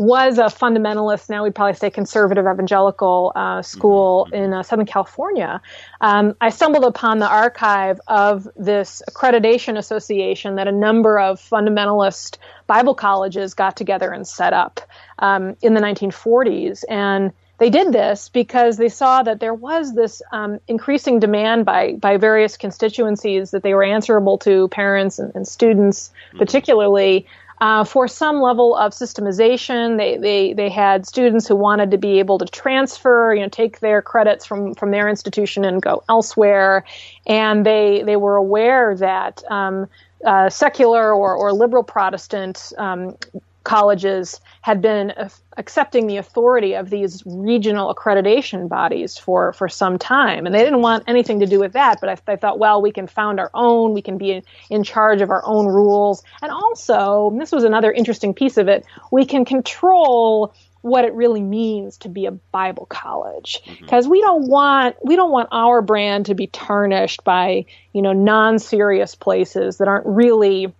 [0.00, 4.34] was a fundamentalist, now we'd probably say conservative evangelical uh, school mm-hmm.
[4.34, 5.60] in uh, Southern California,
[6.00, 12.38] um, I stumbled upon the archive of this accreditation association that a number of fundamentalist
[12.66, 14.80] Bible colleges got together and set up
[15.18, 16.82] um, in the 1940s.
[16.88, 21.92] And they did this because they saw that there was this um, increasing demand by
[21.92, 26.38] by various constituencies that they were answerable to parents and, and students, mm-hmm.
[26.38, 27.26] particularly
[27.60, 29.98] uh, for some level of systemization.
[29.98, 33.80] They, they, they had students who wanted to be able to transfer, you know, take
[33.80, 36.84] their credits from, from their institution and go elsewhere.
[37.26, 39.88] And they, they were aware that, um,
[40.24, 43.16] uh, secular or, or liberal Protestant um,
[43.64, 45.12] colleges had been
[45.56, 50.46] accepting the authority of these regional accreditation bodies for, for some time.
[50.46, 52.92] And they didn't want anything to do with that, but I, I thought, well, we
[52.92, 56.22] can found our own, we can be in, in charge of our own rules.
[56.42, 61.12] And also, and this was another interesting piece of it, we can control what it
[61.12, 64.12] really means to be a Bible college because mm-hmm.
[64.12, 69.14] we don't want we don't want our brand to be tarnished by you know non-serious
[69.14, 70.72] places that aren't really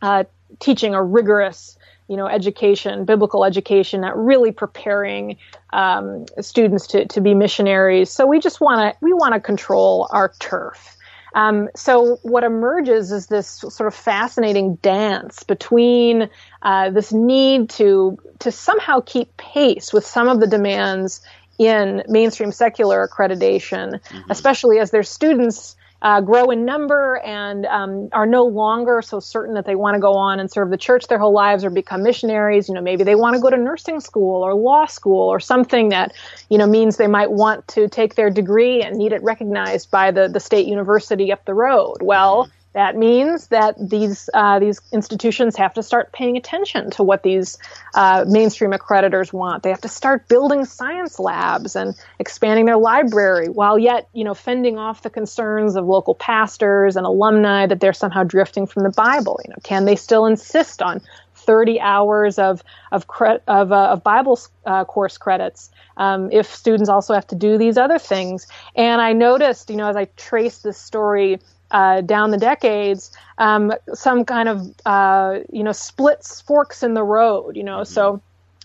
[0.00, 0.24] uh,
[0.58, 1.76] teaching a rigorous
[2.08, 5.36] you know, education, biblical education, not really preparing
[5.72, 8.10] um, students to, to be missionaries.
[8.10, 10.96] So we just want to we want to control our turf.
[11.34, 16.28] Um, so what emerges is this sort of fascinating dance between
[16.60, 21.22] uh, this need to to somehow keep pace with some of the demands
[21.58, 24.30] in mainstream secular accreditation, mm-hmm.
[24.30, 29.54] especially as their students uh, grow in number and um, are no longer so certain
[29.54, 32.02] that they want to go on and serve the church their whole lives or become
[32.02, 32.68] missionaries.
[32.68, 35.90] You know, maybe they want to go to nursing school or law school or something
[35.90, 36.12] that,
[36.48, 40.10] you know, means they might want to take their degree and need it recognized by
[40.10, 41.98] the, the state university up the road.
[42.00, 47.22] Well, that means that these uh, these institutions have to start paying attention to what
[47.22, 47.58] these
[47.94, 49.62] uh, mainstream accreditors want.
[49.62, 54.34] They have to start building science labs and expanding their library, while yet you know
[54.34, 58.90] fending off the concerns of local pastors and alumni that they're somehow drifting from the
[58.90, 59.38] Bible.
[59.44, 61.02] You know, can they still insist on
[61.34, 66.88] 30 hours of of cre- of, uh, of Bible uh, course credits um, if students
[66.88, 68.46] also have to do these other things.
[68.76, 71.40] And I noticed, you know, as I traced this story
[71.72, 77.02] uh, down the decades, um, some kind of uh, you know splits forks in the
[77.02, 77.56] road.
[77.56, 77.92] You know, mm-hmm.
[77.92, 78.22] so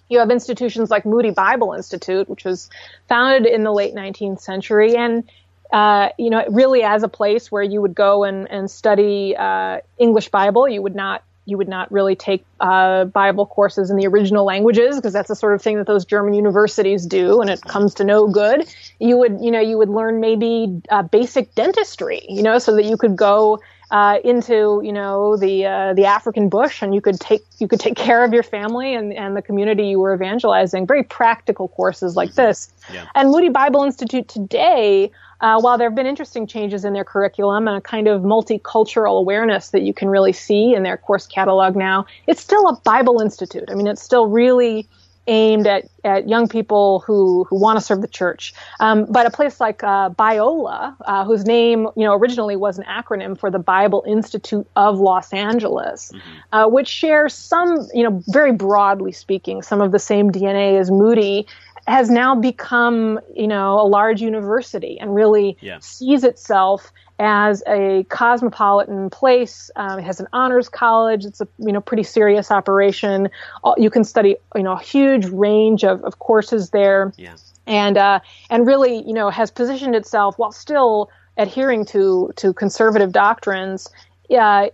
[0.10, 2.70] you have institutions like Moody Bible Institute, which was
[3.10, 5.24] founded in the late 19th century, and
[5.72, 9.80] uh, you know, really as a place where you would go and, and study uh,
[9.98, 10.68] English Bible.
[10.68, 14.98] You would not you would not really take uh, Bible courses in the original languages
[14.98, 18.04] because that's the sort of thing that those German universities do, and it comes to
[18.04, 18.68] no good.
[19.00, 22.84] You would, you know, you would learn maybe uh, basic dentistry, you know, so that
[22.84, 27.20] you could go uh, into, you know, the uh, the African bush, and you could
[27.20, 30.86] take you could take care of your family and and the community you were evangelizing.
[30.86, 32.70] Very practical courses like this.
[32.92, 33.06] Yeah.
[33.16, 35.12] And Moody Bible Institute today
[35.42, 39.20] uh, while there have been interesting changes in their curriculum and a kind of multicultural
[39.20, 43.22] awareness that you can really see in their course catalog now, it's still a Bible
[43.22, 43.66] institute.
[43.70, 44.88] I mean, it's still really
[45.28, 48.54] aimed at, at young people who, who want to serve the church.
[48.80, 52.86] Um, but a place like uh, Biola, uh, whose name you know originally was an
[52.86, 56.56] acronym for the Bible Institute of Los Angeles, mm-hmm.
[56.56, 60.90] uh, which shares some, you know, very broadly speaking, some of the same DNA as
[60.90, 61.46] Moody
[61.88, 65.80] has now become, you know, a large university and really yeah.
[65.80, 69.72] sees itself as a cosmopolitan place.
[69.76, 71.26] Um, it has an honors college.
[71.26, 73.30] It's a you know pretty serious operation.
[73.78, 77.14] You can study you know a huge range of, of courses there.
[77.18, 77.36] Yeah.
[77.66, 78.20] and uh,
[78.50, 83.90] and really, you know, has positioned itself while still adhering to to conservative doctrines.
[84.30, 84.68] Uh,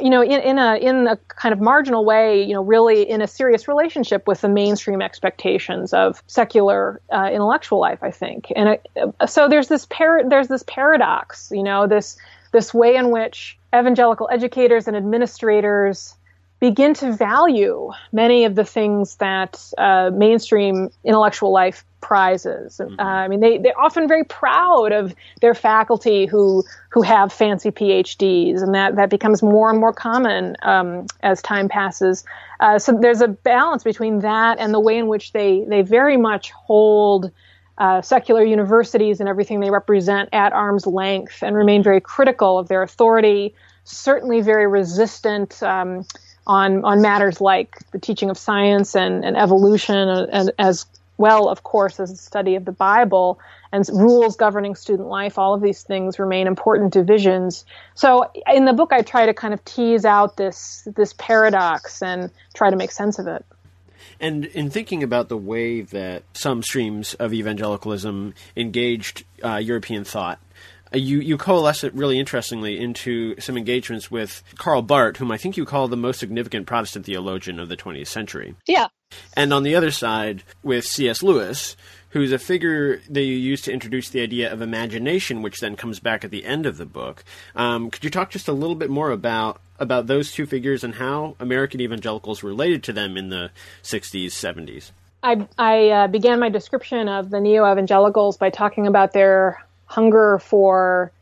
[0.00, 3.20] you know, in, in a in a kind of marginal way, you know, really in
[3.22, 8.02] a serious relationship with the mainstream expectations of secular uh, intellectual life.
[8.02, 8.78] I think, and
[9.20, 12.16] uh, so there's this par- there's this paradox, you know, this
[12.52, 16.14] this way in which evangelical educators and administrators
[16.62, 22.78] begin to value many of the things that uh, mainstream intellectual life prizes.
[22.78, 23.00] Mm-hmm.
[23.00, 27.72] Uh, I mean, they, they're often very proud of their faculty who who have fancy
[27.72, 32.22] PhDs, and that, that becomes more and more common um, as time passes.
[32.60, 36.16] Uh, so there's a balance between that and the way in which they, they very
[36.16, 37.32] much hold
[37.78, 42.68] uh, secular universities and everything they represent at arm's length and remain very critical of
[42.68, 43.52] their authority,
[43.82, 45.60] certainly very resistant.
[45.60, 46.04] Um,
[46.46, 50.86] on on matters like the teaching of science and, and evolution, and, and, as
[51.18, 53.38] well, of course, as the study of the Bible
[53.70, 55.38] and rules governing student life.
[55.38, 57.64] All of these things remain important divisions.
[57.94, 62.30] So, in the book, I try to kind of tease out this this paradox and
[62.54, 63.44] try to make sense of it.
[64.20, 70.38] And in thinking about the way that some streams of evangelicalism engaged uh, European thought,
[70.38, 70.51] uh,
[70.94, 75.56] you, you coalesce it really interestingly into some engagements with Karl Barth, whom I think
[75.56, 78.54] you call the most significant Protestant theologian of the 20th century.
[78.66, 78.88] Yeah.
[79.36, 81.22] And on the other side, with C.S.
[81.22, 81.76] Lewis,
[82.10, 85.98] who's a figure that you use to introduce the idea of imagination, which then comes
[85.98, 87.24] back at the end of the book.
[87.56, 90.94] Um, could you talk just a little bit more about about those two figures and
[90.94, 93.50] how American evangelicals related to them in the
[93.82, 94.92] 60s, 70s?
[95.24, 100.38] I, I uh, began my description of the neo evangelicals by talking about their hunger
[100.38, 101.12] for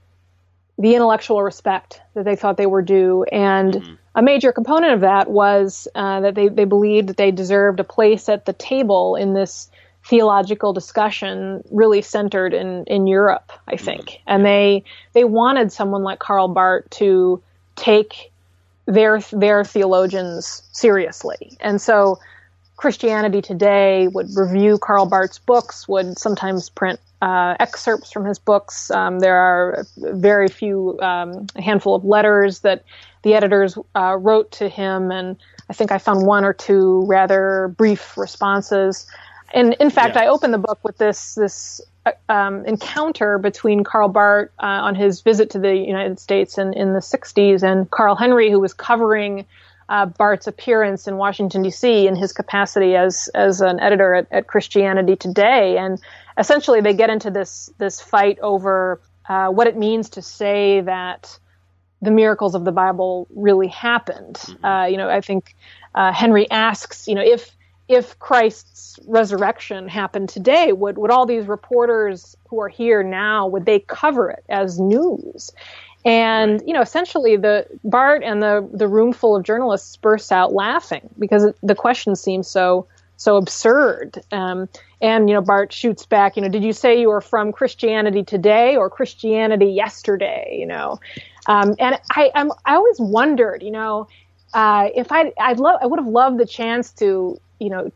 [0.78, 3.24] the intellectual respect that they thought they were due.
[3.32, 3.94] And mm-hmm.
[4.14, 7.84] a major component of that was uh, that they, they believed that they deserved a
[7.84, 9.68] place at the table in this
[10.06, 13.84] theological discussion really centered in, in Europe, I mm-hmm.
[13.84, 14.02] think.
[14.02, 14.22] Mm-hmm.
[14.28, 17.42] And they they wanted someone like Karl Barth to
[17.74, 18.30] take
[18.86, 21.58] their their theologians seriously.
[21.60, 22.20] And so
[22.76, 28.90] Christianity Today would review Karl Barth's books, would sometimes print uh, excerpts from his books.
[28.90, 32.84] Um, there are very few, um, a handful of letters that
[33.22, 35.36] the editors uh, wrote to him, and
[35.68, 39.06] I think I found one or two rather brief responses.
[39.52, 40.22] And in fact, yeah.
[40.22, 44.94] I opened the book with this this uh, um, encounter between Karl Barth uh, on
[44.94, 48.72] his visit to the United States in, in the 60s and Carl Henry, who was
[48.72, 49.44] covering
[49.90, 52.06] uh, Barth's appearance in Washington D.C.
[52.06, 56.00] in his capacity as as an editor at, at Christianity Today, and
[56.40, 61.38] essentially they get into this this fight over uh, what it means to say that
[62.02, 64.36] the miracles of the Bible really happened.
[64.36, 64.64] Mm-hmm.
[64.64, 65.54] Uh, you know, I think
[65.94, 67.54] uh, Henry asks, you know, if
[67.88, 73.66] if Christ's resurrection happened today, would would all these reporters who are here now would
[73.66, 75.52] they cover it as news?
[76.04, 80.54] And you know, essentially, the Barth and the the room full of journalists burst out
[80.54, 82.86] laughing because the question seems so
[83.18, 84.22] so absurd.
[84.32, 84.68] Um,
[85.00, 86.36] and you know, Barth shoots back.
[86.36, 90.56] You know, did you say you were from Christianity today or Christianity yesterday?
[90.58, 91.00] You know,
[91.46, 94.08] um, and I I'm, I always wondered, you know,
[94.54, 97.90] uh, if I I'd love I would have loved the chance to you know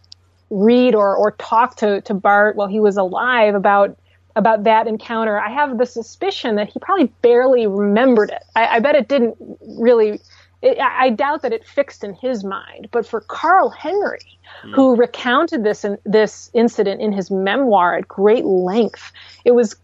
[0.51, 3.97] read or or talk to to Barth while he was alive about
[4.37, 8.43] about that encounter, I have the suspicion that he probably barely remembered it.
[8.57, 9.37] I, I bet it didn't
[9.79, 10.21] really.
[10.65, 12.89] It, I doubt that it fixed in his mind.
[12.91, 14.75] But for Carl Henry, mm.
[14.75, 19.13] who recounted this in, this incident in his memoir at great length,
[19.45, 19.77] it was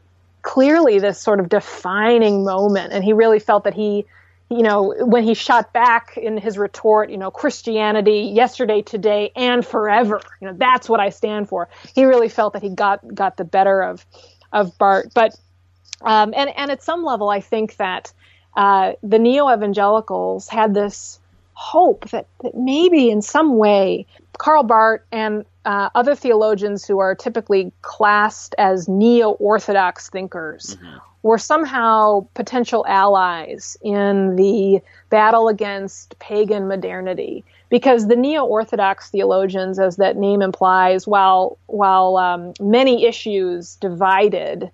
[0.43, 4.07] clearly this sort of defining moment, and he really felt that he
[4.51, 9.65] you know, when he shot back in his retort, you know, Christianity, yesterday, today, and
[9.65, 10.21] forever.
[10.41, 11.69] You know, that's what I stand for.
[11.95, 14.05] He really felt that he got got the better of
[14.53, 15.39] of Barth, But
[16.03, 18.13] um, and and at some level, I think that
[18.57, 21.19] uh, the neo evangelicals had this
[21.55, 24.07] hope that, that maybe in some way
[24.39, 30.99] Karl Barth and uh, other theologians who are typically classed as neo orthodox thinkers mm-hmm.
[31.23, 34.81] were somehow potential allies in the
[35.11, 42.53] battle against pagan modernity because the neo-orthodox theologians, as that name implies, while while um,
[42.61, 44.71] many issues divided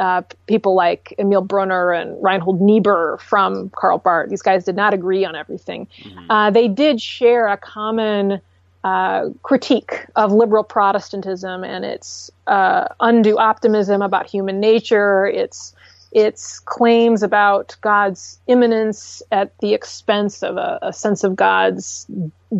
[0.00, 4.94] uh, people like Emil Brunner and Reinhold Niebuhr from Karl Barth, these guys did not
[4.94, 5.86] agree on everything.
[6.02, 6.30] Mm-hmm.
[6.30, 8.40] Uh, they did share a common
[8.82, 15.74] uh, critique of liberal Protestantism and its uh, undue optimism about human nature, its
[16.12, 22.06] its claims about God's immanence at the expense of a, a sense of God's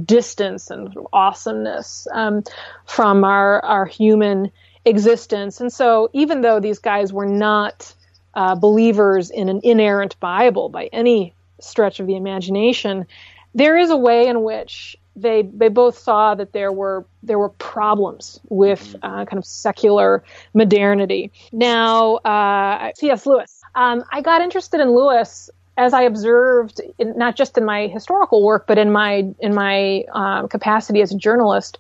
[0.05, 2.45] distance and awesomeness um,
[2.87, 4.53] from our, our human
[4.85, 5.61] existence.
[5.61, 7.95] And so, even though these guys were not
[8.35, 13.07] uh, believers in an inerrant Bible by any stretch of the imagination,
[13.55, 17.49] there is a way in which they they both saw that there were there were
[17.49, 19.05] problems with mm-hmm.
[19.05, 20.23] uh, kind of secular
[20.55, 21.33] modernity.
[21.53, 23.27] Now, uh, C.S.
[23.27, 23.61] Lewis.
[23.75, 28.45] Um, I got interested in Lewis as I observed, in, not just in my historical
[28.45, 31.79] work, but in my in my um, capacity as a journalist,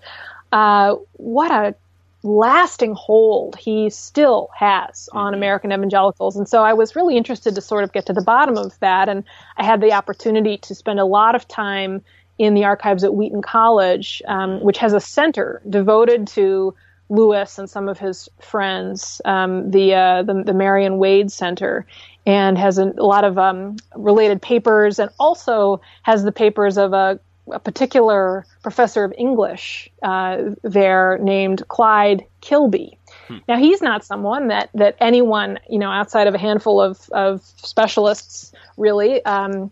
[0.53, 1.75] uh, what a
[2.23, 5.39] lasting hold he still has on mm-hmm.
[5.39, 6.37] American evangelicals.
[6.37, 9.09] And so I was really interested to sort of get to the bottom of that.
[9.09, 9.25] And
[9.57, 12.03] I had the opportunity to spend a lot of time
[12.39, 16.75] in the archives at Wheaton College, um, which has a center devoted to
[17.11, 21.85] Lewis and some of his friends, um, the, uh, the, the Marion Wade Center,
[22.25, 26.93] and has a, a lot of um, related papers, and also has the papers of
[26.93, 27.19] a
[27.51, 32.99] a particular professor of English uh, there named Clyde Kilby.
[33.29, 33.39] Hmm.
[33.49, 37.43] Now he's not someone that that anyone you know outside of a handful of of
[37.57, 39.71] specialists really um,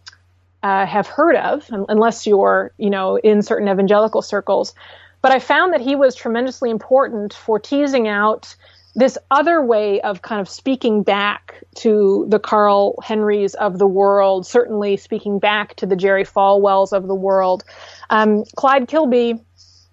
[0.62, 4.74] uh, have heard of, unless you're you know in certain evangelical circles.
[5.20, 8.54] But I found that he was tremendously important for teasing out
[8.98, 14.44] this other way of kind of speaking back to the Carl Henrys of the world,
[14.44, 17.62] certainly speaking back to the Jerry Falwells of the world.
[18.10, 19.40] Um, Clyde Kilby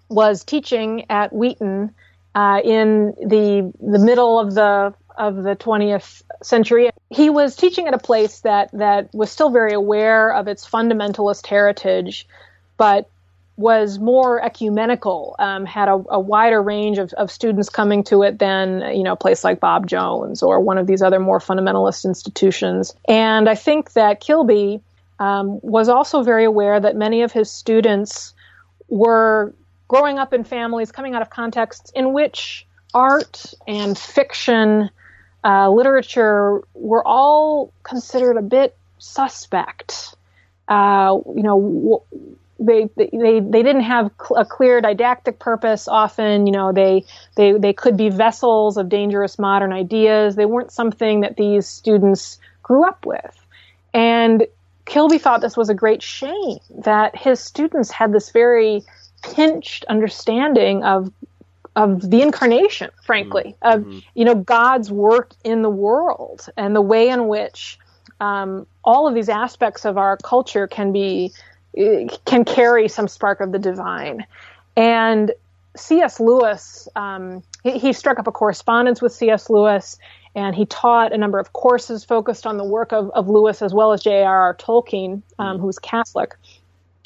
[0.08, 1.94] was teaching at Wheaton
[2.34, 6.90] uh, in the the middle of the of the 20th century.
[7.10, 11.46] He was teaching at a place that that was still very aware of its fundamentalist
[11.46, 12.26] heritage,
[12.76, 13.08] but
[13.56, 18.38] was more ecumenical, um, had a, a, wider range of, of, students coming to it
[18.38, 22.04] than you know a place like Bob Jones or one of these other more fundamentalist
[22.04, 22.94] institutions.
[23.08, 24.82] And I think that Kilby
[25.18, 28.34] um, was also very aware that many of his students
[28.88, 29.54] were
[29.88, 34.90] growing up in families coming out of contexts in which art and fiction,
[35.44, 40.14] uh, literature were all considered a bit suspect.
[40.68, 42.02] Uh, you know,
[42.58, 45.88] they they they didn't have a clear didactic purpose.
[45.88, 47.04] Often you know they
[47.36, 50.36] they they could be vessels of dangerous modern ideas.
[50.36, 53.46] They weren't something that these students grew up with.
[53.92, 54.46] And
[54.86, 58.82] kilby thought this was a great shame that his students had this very
[59.22, 61.12] pinched understanding of
[61.74, 63.96] of the incarnation frankly mm-hmm.
[63.96, 67.78] of you know god's work in the world and the way in which
[68.18, 71.32] um, all of these aspects of our culture can be
[72.24, 74.26] can carry some spark of the divine.
[74.76, 75.32] And
[75.76, 76.20] C.S.
[76.20, 79.50] Lewis, um, he, he, struck up a correspondence with C.S.
[79.50, 79.98] Lewis,
[80.34, 83.74] and he taught a number of courses focused on the work of, of Lewis as
[83.74, 84.54] well as J.R.R.
[84.54, 86.34] Tolkien, um, who was Catholic.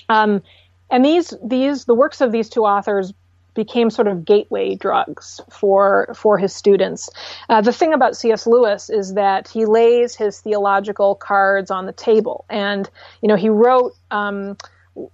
[0.08, 0.42] Um,
[0.90, 3.12] and these these the works of these two authors
[3.64, 7.10] became sort of gateway drugs for for his students.
[7.48, 8.46] Uh, the thing about C.S.
[8.46, 12.88] Lewis is that he lays his theological cards on the table, and
[13.22, 13.92] you know he wrote.
[14.10, 14.56] Um,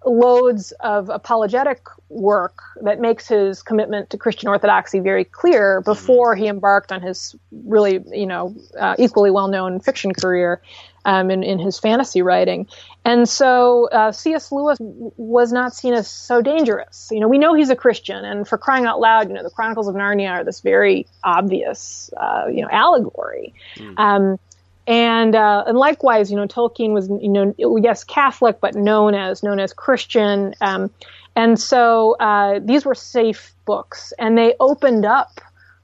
[0.06, 6.48] loads of apologetic work that makes his commitment to Christian orthodoxy very clear before he
[6.48, 10.62] embarked on his really, you know, uh, equally well-known fiction career
[11.06, 12.66] um, in, in his fantasy writing.
[13.04, 14.50] And so uh, C.S.
[14.50, 17.08] Lewis was not seen as so dangerous.
[17.12, 19.50] You know, we know he's a Christian, and for crying out loud, you know, the
[19.50, 23.54] Chronicles of Narnia are this very obvious, uh, you know, allegory.
[23.76, 23.98] Mm.
[23.98, 24.38] Um,
[24.88, 29.42] and uh, and likewise, you know, Tolkien was you know yes Catholic, but known as
[29.42, 30.90] known as Christian, um,
[31.34, 35.40] and so uh, these were safe books, and they opened up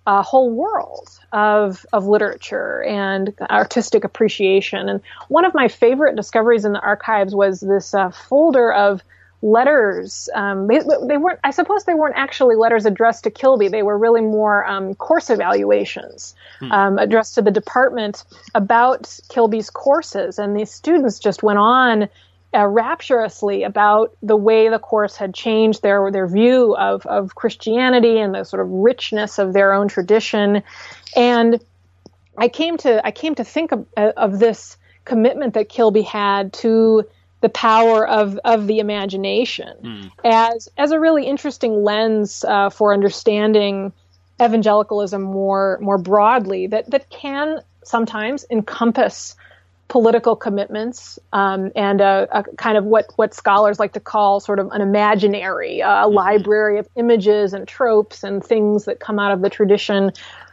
[0.06, 4.88] a whole world of of literature and artistic appreciation.
[4.88, 9.02] And one of my favorite discoveries in the archives was this uh, folder of
[9.42, 10.28] letters.
[10.34, 11.40] Um, they, they, weren't.
[11.44, 13.68] I suppose they weren't actually letters addressed to Kilby.
[13.68, 16.72] They were really more um, course evaluations hmm.
[16.72, 18.24] um, addressed to the department
[18.54, 22.08] about Kilby's courses, and these students just went on.
[22.54, 28.18] Uh, rapturously about the way the course had changed their their view of of Christianity
[28.18, 30.62] and the sort of richness of their own tradition,
[31.16, 31.58] and
[32.36, 37.04] I came to I came to think of, of this commitment that Kilby had to
[37.40, 40.10] the power of of the imagination mm.
[40.24, 43.92] as as a really interesting lens uh, for understanding
[44.40, 49.36] evangelicalism more more broadly that that can sometimes encompass
[49.92, 54.58] political commitments um, and a, a, kind of what what scholars like to call sort
[54.58, 59.18] of an imaginary uh, a mm library of images and tropes and things that come
[59.18, 60.10] out of the tradition.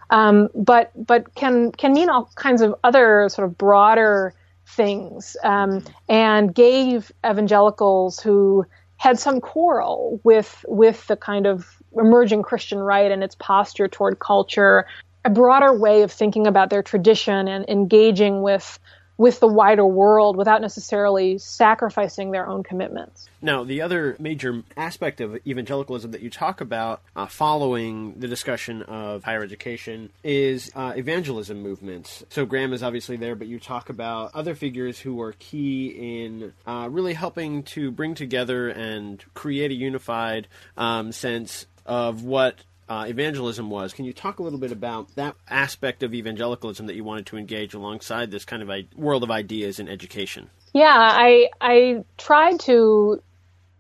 [0.10, 4.34] Um, but but can can mean all kinds of other sort of broader
[4.68, 5.38] things.
[5.44, 8.66] Um, and gave evangelicals who
[8.98, 11.66] had some quarrel with with the kind of
[11.98, 14.86] emerging Christian right and its posture toward culture,
[15.24, 18.80] a broader way of thinking about their tradition and engaging with
[19.20, 23.30] with the wider world without necessarily sacrificing their own commitments.
[23.42, 28.82] Now, the other major aspect of evangelicalism that you talk about uh, following the discussion
[28.84, 32.24] of higher education is uh, evangelism movements.
[32.30, 36.54] So, Graham is obviously there, but you talk about other figures who are key in
[36.66, 40.48] uh, really helping to bring together and create a unified
[40.78, 42.56] um, sense of what
[42.90, 43.94] uh, evangelism was.
[43.94, 47.38] Can you talk a little bit about that aspect of evangelicalism that you wanted to
[47.38, 50.50] engage alongside this kind of a world of ideas in education?
[50.74, 53.22] Yeah, I I tried to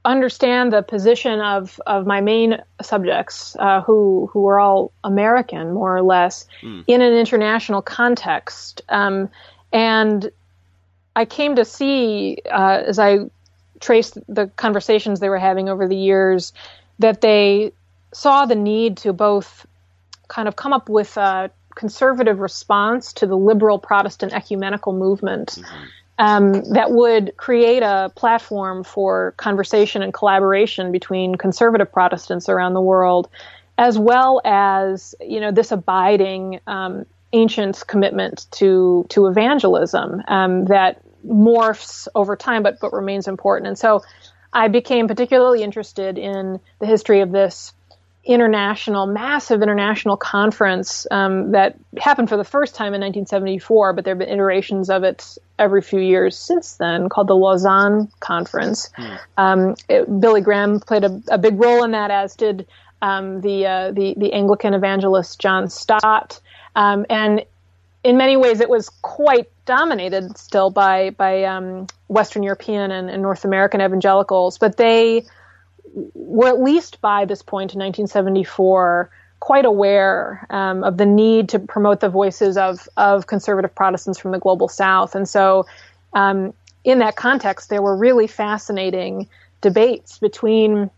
[0.05, 5.95] understand the position of, of my main subjects, uh, who who were all American more
[5.95, 6.84] or less, mm.
[6.86, 9.28] in an international context, um,
[9.74, 10.32] and
[11.16, 13.20] I came to see uh, as I
[13.80, 16.53] traced the conversations they were having over the years
[16.99, 17.72] that they
[18.14, 19.66] saw the need to both
[20.28, 25.86] kind of come up with a conservative response to the liberal Protestant ecumenical movement mm-hmm.
[26.18, 32.82] um, that would create a platform for conversation and collaboration between conservative Protestants around the
[32.82, 33.30] world,
[33.78, 41.01] as well as you know this abiding um, ancient commitment to to evangelism um, that
[41.26, 43.68] morphs over time, but but remains important.
[43.68, 44.01] And so,
[44.51, 47.74] I became particularly interested in the history of this
[48.24, 54.13] international, massive international conference um, that happened for the first time in 1974, but there
[54.13, 58.89] have been iterations of it every few years since then, called the Lausanne Conference.
[58.97, 59.20] Mm.
[59.38, 62.67] Um, it, Billy Graham played a, a, big role in that, as did
[63.01, 66.39] um, the, uh, the, the Anglican evangelist John Stott,
[66.76, 67.43] um, and
[68.03, 73.22] in many ways, it was quite dominated still by by um, Western European and, and
[73.22, 75.26] North American evangelicals, but they
[76.14, 79.10] were at least by this point in 1974
[79.40, 84.32] quite aware um, of the need to promote the voices of of conservative Protestants from
[84.32, 85.66] the global South, and so
[86.14, 89.28] um, in that context, there were really fascinating
[89.62, 90.90] debates between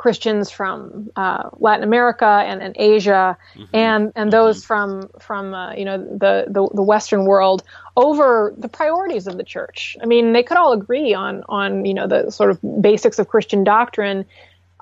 [0.00, 3.76] Christians from uh, Latin America and, and Asia, mm-hmm.
[3.76, 4.66] and and those mm-hmm.
[4.66, 7.62] from from uh, you know the, the, the Western world
[7.98, 9.98] over the priorities of the church.
[10.02, 13.28] I mean, they could all agree on on you know the sort of basics of
[13.28, 14.24] Christian doctrine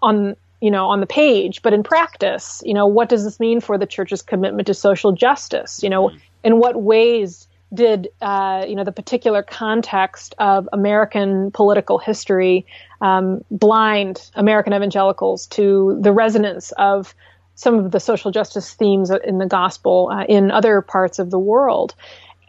[0.03, 3.61] on you know on the page, but in practice, you know, what does this mean
[3.61, 5.83] for the church's commitment to social justice?
[5.83, 6.19] You know, mm-hmm.
[6.45, 12.67] in what ways did uh, you know the particular context of American political history
[13.01, 17.15] um, blind American evangelicals to the resonance of
[17.55, 21.39] some of the social justice themes in the gospel uh, in other parts of the
[21.39, 21.95] world.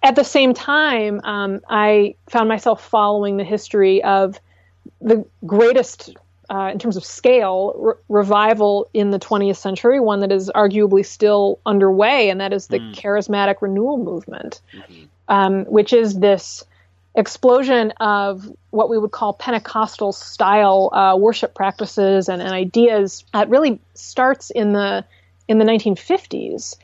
[0.03, 4.39] At the same time, um, I found myself following the history of
[5.01, 6.15] the greatest
[6.50, 11.06] uh, in terms of scale, re- revival in the 20th century, one that is arguably
[11.06, 12.95] still underway, and that is the mm.
[12.95, 15.04] charismatic renewal movement, mm-hmm.
[15.28, 16.64] um, which is this
[17.16, 23.45] explosion of what we would call Pentecostal style uh, worship practices and, and ideas uh,
[23.47, 25.06] really starts in the
[25.47, 26.76] in the 1950s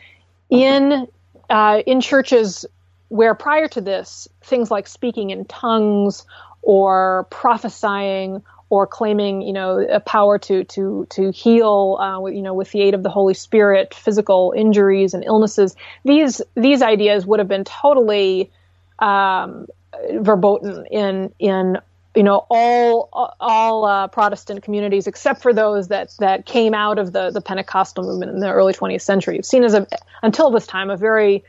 [0.49, 1.07] in
[1.49, 2.65] uh, in churches
[3.09, 6.25] where prior to this things like speaking in tongues
[6.61, 12.53] or prophesying or claiming, you know, a power to to to heal, uh, you know,
[12.53, 15.75] with the aid of the Holy Spirit, physical injuries and illnesses.
[16.03, 18.51] These these ideas would have been totally
[18.99, 19.67] um,
[20.13, 21.77] verboten in in
[22.15, 23.09] you know all
[23.39, 28.03] all uh, Protestant communities except for those that that came out of the the Pentecostal
[28.03, 29.41] movement in the early 20th century.
[29.43, 29.87] Seen as a
[30.23, 31.43] until this time a very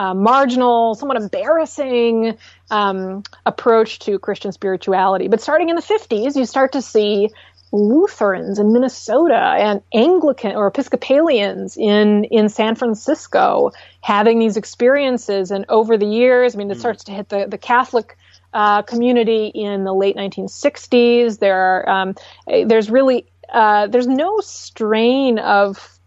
[0.00, 2.38] uh, marginal, somewhat embarrassing
[2.70, 5.28] um, approach to Christian spirituality.
[5.28, 7.28] But starting in the 50s, you start to see
[7.70, 15.50] Lutherans in Minnesota and Anglican or Episcopalians in in San Francisco having these experiences.
[15.50, 16.80] And over the years, I mean, it hmm.
[16.80, 18.16] starts to hit the the Catholic
[18.54, 21.40] uh, community in the late 1960s.
[21.40, 22.14] There are um,
[22.46, 25.98] there's really uh, there's no strain of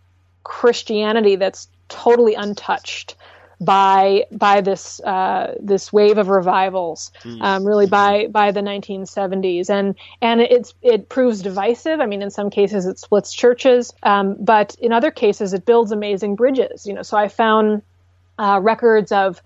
[0.43, 3.15] Christianity that's totally untouched
[3.64, 7.41] by by this uh, this wave of revivals, mm.
[7.41, 11.99] um, really by by the 1970s, and and it's it proves divisive.
[11.99, 15.91] I mean, in some cases it splits churches, um, but in other cases it builds
[15.91, 16.86] amazing bridges.
[16.86, 17.82] You know, so I found
[18.38, 19.41] uh, records of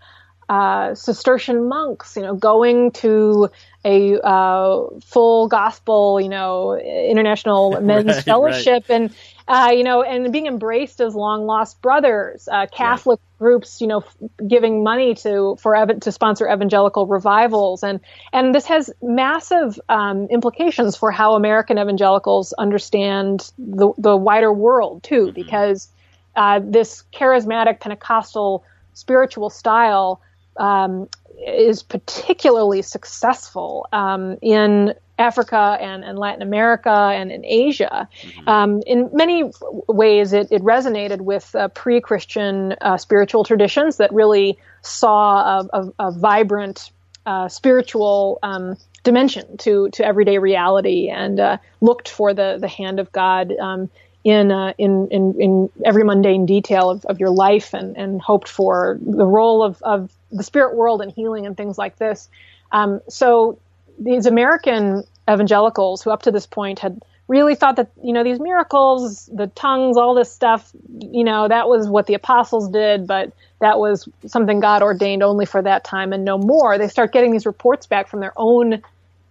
[0.50, 3.50] uh, Cistercian monks, you know, going to
[3.84, 8.96] a uh, full gospel, you know, international men's right, fellowship, right.
[8.96, 9.16] and
[9.48, 12.48] uh, you know, and being embraced as long lost brothers.
[12.52, 13.38] Uh, Catholic yeah.
[13.40, 14.18] groups, you know, f-
[14.48, 18.00] giving money to for ev- to sponsor evangelical revivals, and
[18.32, 25.04] and this has massive um, implications for how American evangelicals understand the the wider world
[25.04, 25.34] too, mm-hmm.
[25.34, 25.90] because
[26.38, 30.22] uh, this charismatic Pentecostal spiritual style
[30.58, 31.10] um,
[31.46, 38.08] is particularly successful um, in Africa and, and, Latin America and in Asia.
[38.22, 38.50] Mm-hmm.
[38.50, 39.50] Um, in many
[39.88, 45.70] ways, it, it resonated with uh, pre Christian uh, spiritual traditions that really saw a,
[45.74, 46.92] a, a vibrant
[47.26, 53.00] uh, spiritual um, dimension to, to everyday reality and uh, looked for the, the hand
[53.00, 53.90] of God um,
[54.24, 58.50] in, uh, in, in, in every mundane detail of, of your life and, and hoped
[58.50, 62.30] for the role of, of the spirit world and healing and things like this.
[62.72, 63.60] Um, so
[64.00, 68.40] these American evangelicals who up to this point had really thought that, you know, these
[68.40, 73.34] miracles, the tongues, all this stuff, you know, that was what the apostles did, but
[73.60, 76.78] that was something God ordained only for that time and no more.
[76.78, 78.82] They start getting these reports back from their own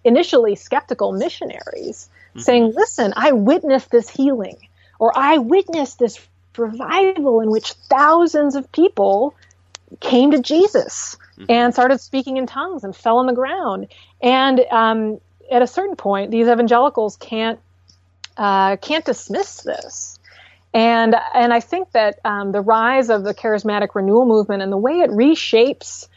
[0.04, 2.40] initially skeptical missionaries mm-hmm.
[2.40, 4.56] saying, listen, I witnessed this healing
[4.98, 6.20] or I witnessed this
[6.56, 9.34] revival in which thousands of people
[10.00, 11.50] came to Jesus mm-hmm.
[11.50, 13.88] and started speaking in tongues and fell on the ground.
[14.20, 15.20] And um,
[15.50, 17.60] at a certain point, these evangelicals can't
[18.36, 20.18] uh, can't dismiss this.
[20.74, 24.76] And and I think that um, the rise of the charismatic renewal movement and the
[24.76, 26.08] way it reshapes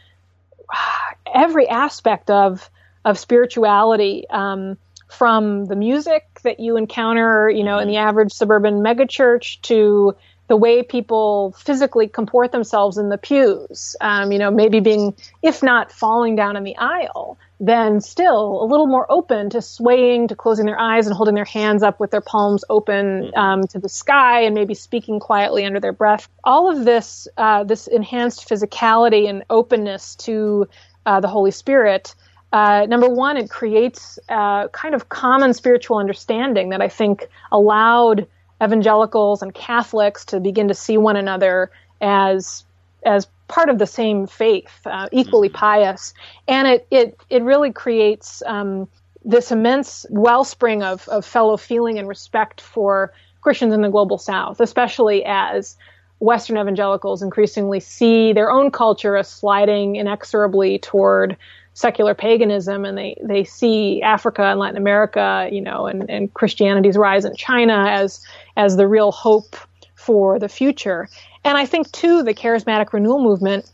[1.34, 2.68] every aspect of
[3.04, 4.28] of spirituality.
[4.28, 4.76] Um,
[5.10, 10.14] from the music that you encounter, you know, in the average suburban megachurch to
[10.50, 15.62] the way people physically comport themselves in the pews, um, you know, maybe being, if
[15.62, 20.34] not falling down in the aisle, then still a little more open to swaying, to
[20.34, 23.88] closing their eyes and holding their hands up with their palms open um, to the
[23.88, 26.28] sky and maybe speaking quietly under their breath.
[26.42, 30.68] All of this, uh, this enhanced physicality and openness to
[31.06, 32.12] uh, the Holy Spirit
[32.52, 38.26] uh, number one, it creates a kind of common spiritual understanding that I think allowed
[38.62, 42.64] evangelicals and Catholics to begin to see one another as
[43.04, 45.56] as part of the same faith, uh, equally mm-hmm.
[45.56, 46.14] pious,
[46.46, 48.88] and it it it really creates um,
[49.24, 54.60] this immense wellspring of of fellow feeling and respect for Christians in the global South,
[54.60, 55.76] especially as
[56.20, 61.36] Western evangelicals increasingly see their own culture as sliding inexorably toward
[61.74, 66.96] secular paganism and they, they see Africa and Latin America, you know, and, and Christianity's
[66.96, 68.22] rise in China as,
[68.56, 69.56] as the real hope
[69.94, 71.08] for the future.
[71.44, 73.70] And I think too, the charismatic renewal movement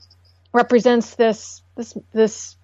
[0.52, 2.56] represents this, this, this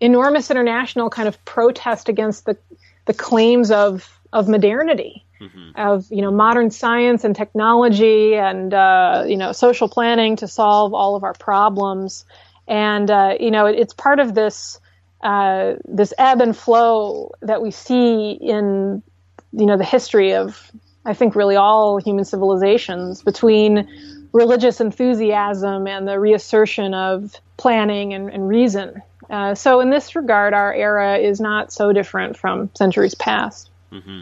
[0.00, 2.56] enormous international kind of protest against the,
[3.04, 5.24] the claims of, of modernity.
[5.40, 5.70] Mm-hmm.
[5.76, 10.92] Of you know modern science and technology and uh, you know social planning to solve
[10.92, 12.24] all of our problems,
[12.68, 14.78] and uh, you know it, it's part of this
[15.22, 19.02] uh, this ebb and flow that we see in
[19.52, 20.70] you know the history of
[21.04, 23.88] I think really all human civilizations between
[24.32, 29.02] religious enthusiasm and the reassertion of planning and, and reason.
[29.30, 33.70] Uh, so in this regard, our era is not so different from centuries past.
[33.90, 34.20] Mm-hmm.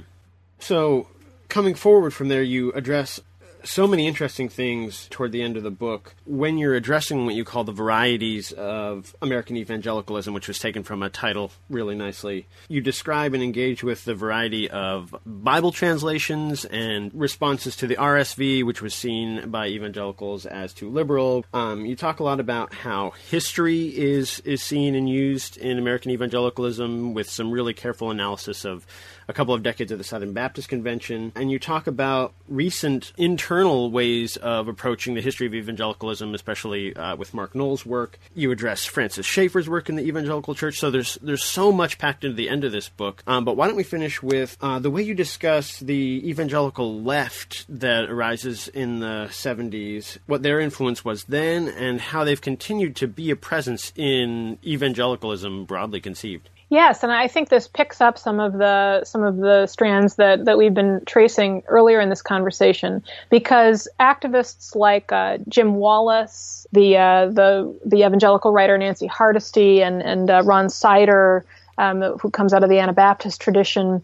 [0.61, 1.09] So
[1.49, 3.21] coming forward from there, you address
[3.67, 7.45] so many interesting things toward the end of the book when you're addressing what you
[7.45, 12.47] call the varieties of American evangelicalism, which was taken from a title really nicely.
[12.69, 18.65] You describe and engage with the variety of Bible translations and responses to the RSV,
[18.65, 21.45] which was seen by evangelicals as too liberal.
[21.53, 26.11] Um, you talk a lot about how history is is seen and used in American
[26.13, 28.87] evangelicalism with some really careful analysis of
[29.29, 33.91] a couple of decades of the Southern Baptist Convention, and you talk about recent internal
[33.91, 38.19] ways of approaching the history of evangelicalism, especially uh, with Mark Noll's work.
[38.35, 40.79] You address Francis Schaeffer's work in the evangelical church.
[40.79, 43.23] So there's there's so much packed into the end of this book.
[43.27, 47.67] Um, but why don't we finish with uh, the way you discuss the evangelical left
[47.69, 53.09] that arises in the 70s, what their influence was then, and how they've continued to
[53.09, 56.49] be a presence in evangelicalism broadly conceived.
[56.69, 60.47] Yes, and I think this picks up some of the some of the strands that
[60.47, 66.97] that we've been tracing earlier in this conversation, because activists like uh, Jim Wallis, the
[66.97, 71.45] uh, the the evangelical writer Nancy Hardesty, and and uh, Ron Sider,
[71.79, 74.03] um, who comes out of the Anabaptist tradition,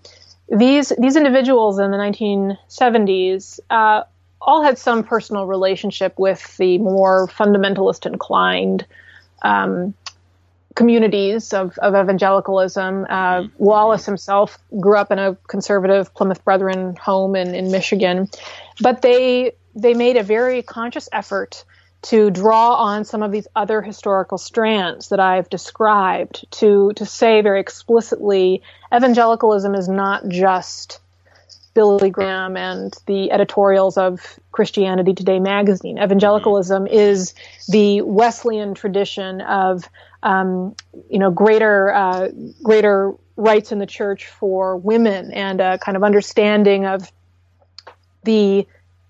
[0.49, 4.05] these these individuals in the 1970s uh,
[4.41, 8.87] all had some personal relationship with the more fundamentalist inclined
[9.43, 9.95] um,
[10.75, 13.07] communities of, of evangelicalism.
[13.09, 18.29] Uh, Wallis himself grew up in a conservative Plymouth Brethren home in, in Michigan,
[18.81, 21.65] but they they made a very conscious effort
[22.03, 27.41] to draw on some of these other historical strands that I've described to to say
[27.43, 28.63] very explicitly
[28.95, 31.01] evangelicalism is not just
[31.75, 35.99] Billy Graham and the editorials of Christianity Today magazine.
[35.99, 37.35] Evangelicalism is
[37.69, 39.89] the Wesleyan tradition of
[40.23, 40.75] um,
[41.11, 42.29] you know greater uh,
[42.63, 47.11] greater rights in the church for women and a kind of understanding of
[48.25, 48.67] the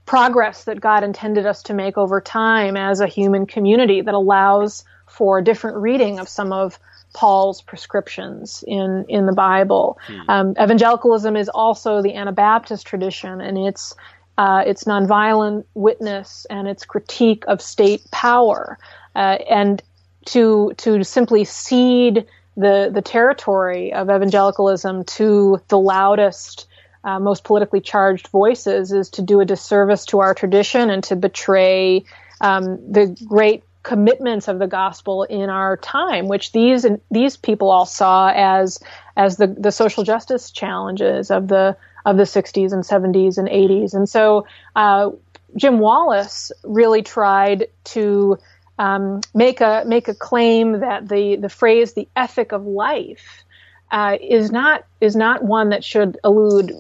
[0.07, 4.85] progress that God intended us to make over time as a human community that allows
[5.09, 6.79] for a different reading of some of
[7.15, 9.99] Paul's prescriptions in in the Bible.
[10.07, 10.31] Hmm.
[10.31, 13.95] Um, evangelicalism is also the Anabaptist tradition, and it's
[14.39, 18.79] uh, its nonviolent witness and its critique of state power,
[19.15, 19.83] uh, and
[20.27, 26.67] to to simply cede the the territory of evangelicalism to the loudest
[27.05, 31.17] uh, most politically charged voices is to do a disservice to our tradition and to
[31.17, 32.05] betray
[32.41, 37.87] um, the great commitments of the gospel in our time, which these these people all
[37.87, 38.79] saw as
[39.17, 43.95] as the the social justice challenges of the of the 60s and 70s and 80s,
[43.95, 45.11] and so uh,
[45.57, 48.39] Jim Wallis really tried to
[48.79, 53.45] um, make a make a claim that the the phrase the ethic of life
[53.91, 56.73] uh, is not is not one that should allude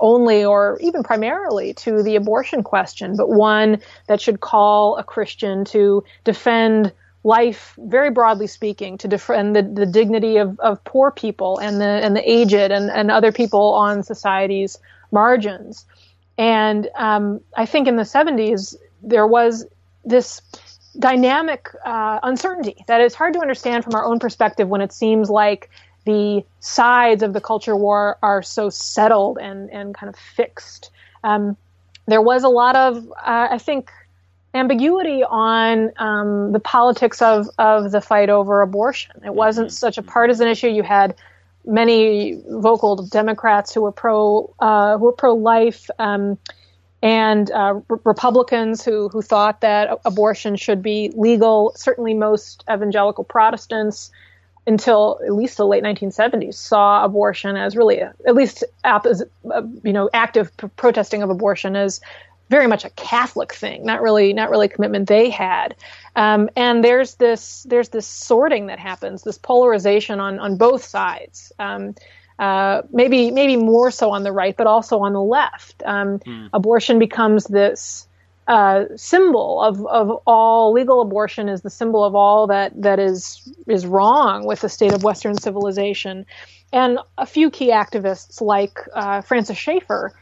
[0.00, 5.64] only or even primarily to the abortion question, but one that should call a Christian
[5.66, 6.92] to defend
[7.24, 11.86] life, very broadly speaking, to defend the, the dignity of, of poor people and the
[11.86, 14.78] and the aged and, and other people on society's
[15.12, 15.86] margins.
[16.36, 19.66] And um, I think in the 70s there was
[20.04, 20.42] this
[20.98, 25.30] dynamic uh, uncertainty that is hard to understand from our own perspective when it seems
[25.30, 25.70] like
[26.04, 30.90] the sides of the culture war are so settled and, and kind of fixed.
[31.24, 31.56] Um,
[32.06, 33.90] there was a lot of, uh, I think,
[34.54, 39.12] ambiguity on um, the politics of, of the fight over abortion.
[39.24, 39.74] It wasn't mm-hmm.
[39.74, 40.68] such a partisan issue.
[40.68, 41.14] You had
[41.64, 45.88] many vocal Democrats who were pro uh, who were pro life.
[45.98, 46.38] Um,
[47.02, 51.72] and uh, r- Republicans who who thought that abortion should be legal.
[51.76, 54.10] Certainly, most evangelical Protestants
[54.66, 59.62] until at least the late 1970s saw abortion as really a, at least as, uh,
[59.82, 62.00] you know active p- protesting of abortion as
[62.48, 65.74] very much a Catholic thing, not really not really a commitment they had.
[66.16, 71.52] Um, and there's this there's this sorting that happens, this polarization on on both sides.
[71.58, 71.94] Um,
[72.42, 75.80] uh, maybe maybe more so on the right, but also on the left.
[75.86, 76.50] Um, mm.
[76.52, 78.08] Abortion becomes this
[78.48, 83.48] uh, symbol of, of all legal abortion is the symbol of all that that is
[83.68, 86.26] is wrong with the state of Western civilization,
[86.72, 90.12] and a few key activists like uh, Francis Schaeffer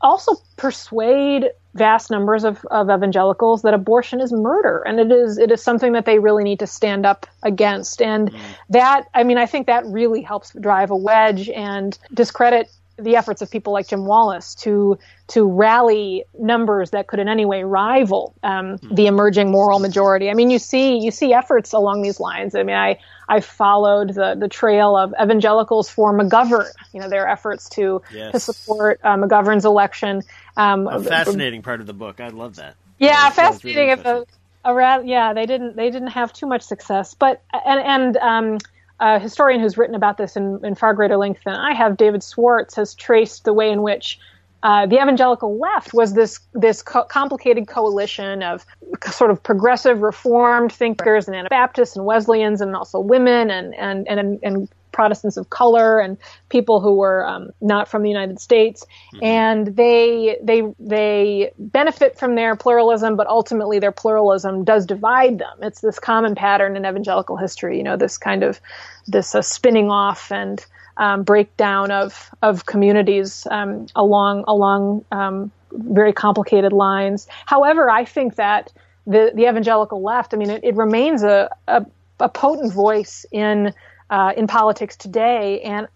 [0.00, 5.50] also persuade vast numbers of, of evangelicals that abortion is murder and it is it
[5.50, 8.40] is something that they really need to stand up against and mm.
[8.70, 13.42] that i mean i think that really helps drive a wedge and discredit the efforts
[13.42, 18.34] of people like Jim Wallis to to rally numbers that could in any way rival
[18.42, 18.94] um, mm-hmm.
[18.94, 20.30] the emerging moral majority.
[20.30, 22.54] I mean, you see you see efforts along these lines.
[22.54, 26.70] I mean, I I followed the the trail of evangelicals for McGovern.
[26.92, 28.32] You know, their efforts to yes.
[28.32, 30.22] to support uh, McGovern's election.
[30.56, 32.20] Um, a fascinating part of the book.
[32.20, 32.76] I love that.
[32.98, 33.88] Yeah, that fascinating.
[34.04, 34.24] Really
[34.64, 38.58] a, a, yeah, they didn't they didn't have too much success, but and and um,
[39.00, 42.22] a historian who's written about this in, in, far greater length than I have, David
[42.22, 44.18] Swartz, has traced the way in which
[44.62, 48.64] uh, the evangelical left was this this co- complicated coalition of
[49.10, 54.38] sort of progressive reformed thinkers and Anabaptists and Wesleyans and also women and and and,
[54.42, 56.16] and Protestants of color and
[56.48, 59.24] people who were um, not from the United States, mm-hmm.
[59.24, 65.56] and they they they benefit from their pluralism, but ultimately their pluralism does divide them.
[65.60, 68.60] It's this common pattern in evangelical history, you know, this kind of
[69.06, 70.64] this uh, spinning off and
[70.96, 77.28] um, breakdown of of communities um, along along um, very complicated lines.
[77.44, 78.72] However, I think that
[79.06, 81.84] the the evangelical left, I mean, it, it remains a, a,
[82.18, 83.74] a potent voice in
[84.10, 85.60] uh, in politics today.
[85.62, 85.88] And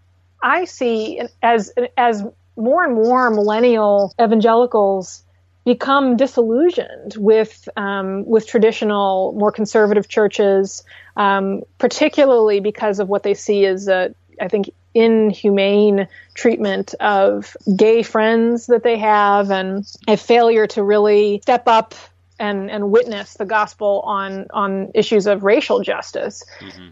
[0.42, 2.24] I see as as
[2.56, 5.22] more and more millennial evangelicals
[5.64, 10.82] become disillusioned with um, with traditional, more conservative churches,
[11.16, 18.02] um, particularly because of what they see as a, I think, inhumane treatment of gay
[18.02, 21.94] friends that they have, and a failure to really step up
[22.38, 26.44] and and witness the gospel on on issues of racial justice.
[26.60, 26.88] Mm-hmm.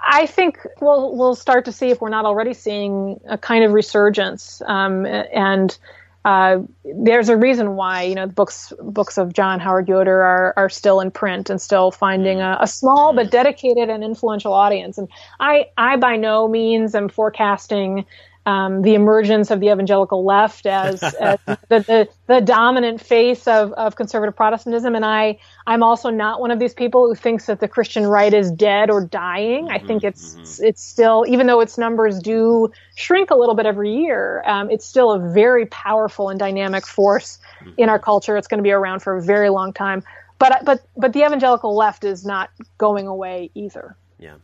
[0.00, 3.72] I think we'll we'll start to see if we're not already seeing a kind of
[3.72, 5.76] resurgence, um, and
[6.24, 10.54] uh, there's a reason why you know the books books of John Howard Yoder are
[10.56, 14.98] are still in print and still finding a, a, small but dedicated and influential audience.
[14.98, 15.08] And
[15.40, 18.04] I I by no means am forecasting
[18.48, 23.72] um, the emergence of the evangelical left as, as the, the, the, dominant face of,
[23.72, 24.94] of conservative Protestantism.
[24.94, 28.32] And I, I'm also not one of these people who thinks that the Christian right
[28.32, 29.66] is dead or dying.
[29.66, 30.64] Mm-hmm, I think it's, mm-hmm.
[30.64, 34.86] it's still, even though its numbers do shrink a little bit every year, um, it's
[34.86, 37.72] still a very powerful and dynamic force mm-hmm.
[37.76, 38.38] in our culture.
[38.38, 40.02] It's going to be around for a very long time.
[40.38, 43.94] But, but, but the evangelical left is not going away either.
[44.18, 44.36] Yeah.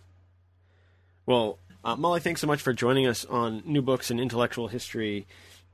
[1.24, 5.26] Well, uh, Molly, thanks so much for joining us on New Books in Intellectual History.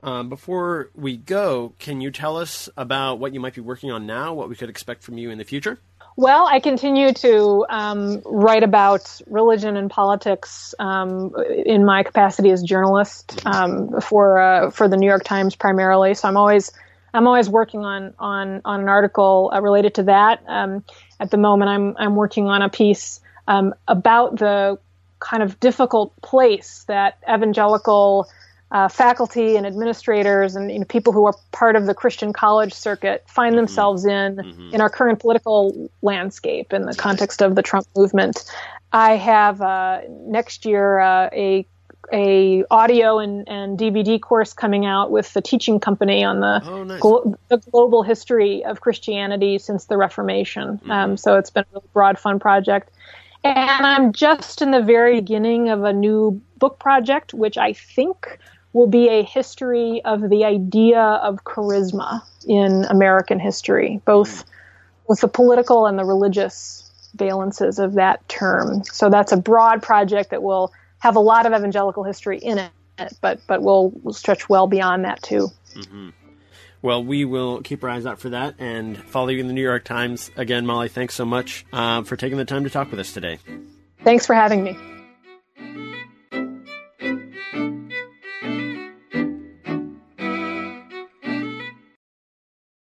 [0.03, 4.07] Um, before we go, can you tell us about what you might be working on
[4.07, 5.79] now, what we could expect from you in the future?
[6.17, 11.35] Well, I continue to um, write about religion and politics um,
[11.65, 16.15] in my capacity as journalist um, for uh, for the New York Times primarily.
[16.15, 16.73] So I'm always
[17.15, 20.43] I'm always working on on on an article uh, related to that.
[20.47, 20.85] Um,
[21.21, 24.79] at the moment, I'm I'm working on a piece um, about the
[25.21, 28.29] kind of difficult place that evangelical
[28.73, 32.73] uh, faculty and administrators and you know, people who are part of the Christian college
[32.73, 33.57] circuit find mm-hmm.
[33.57, 34.75] themselves in mm-hmm.
[34.75, 38.45] in our current political landscape in the context of the Trump movement.
[38.93, 41.67] I have uh, next year uh, a
[42.13, 46.83] a audio and, and DVD course coming out with the teaching company on the, oh,
[46.83, 47.01] nice.
[47.01, 50.79] glo- the global history of Christianity since the Reformation.
[50.79, 50.91] Mm-hmm.
[50.91, 52.91] Um, so it's been a really broad, fun project.
[53.43, 58.39] And I'm just in the very beginning of a new book project, which I think
[58.73, 64.45] will be a history of the idea of charisma in American history, both
[65.09, 68.85] with the political and the religious valences of that term.
[68.85, 72.71] So that's a broad project that will have a lot of evangelical history in it,
[73.21, 75.49] but but will, stretch well beyond that too.
[75.75, 76.11] Mm-hmm.
[76.83, 79.63] Well, we will keep our eyes out for that and follow you in the New
[79.63, 80.31] York Times.
[80.37, 83.39] Again, Molly, thanks so much uh, for taking the time to talk with us today.
[84.03, 84.77] Thanks for having me.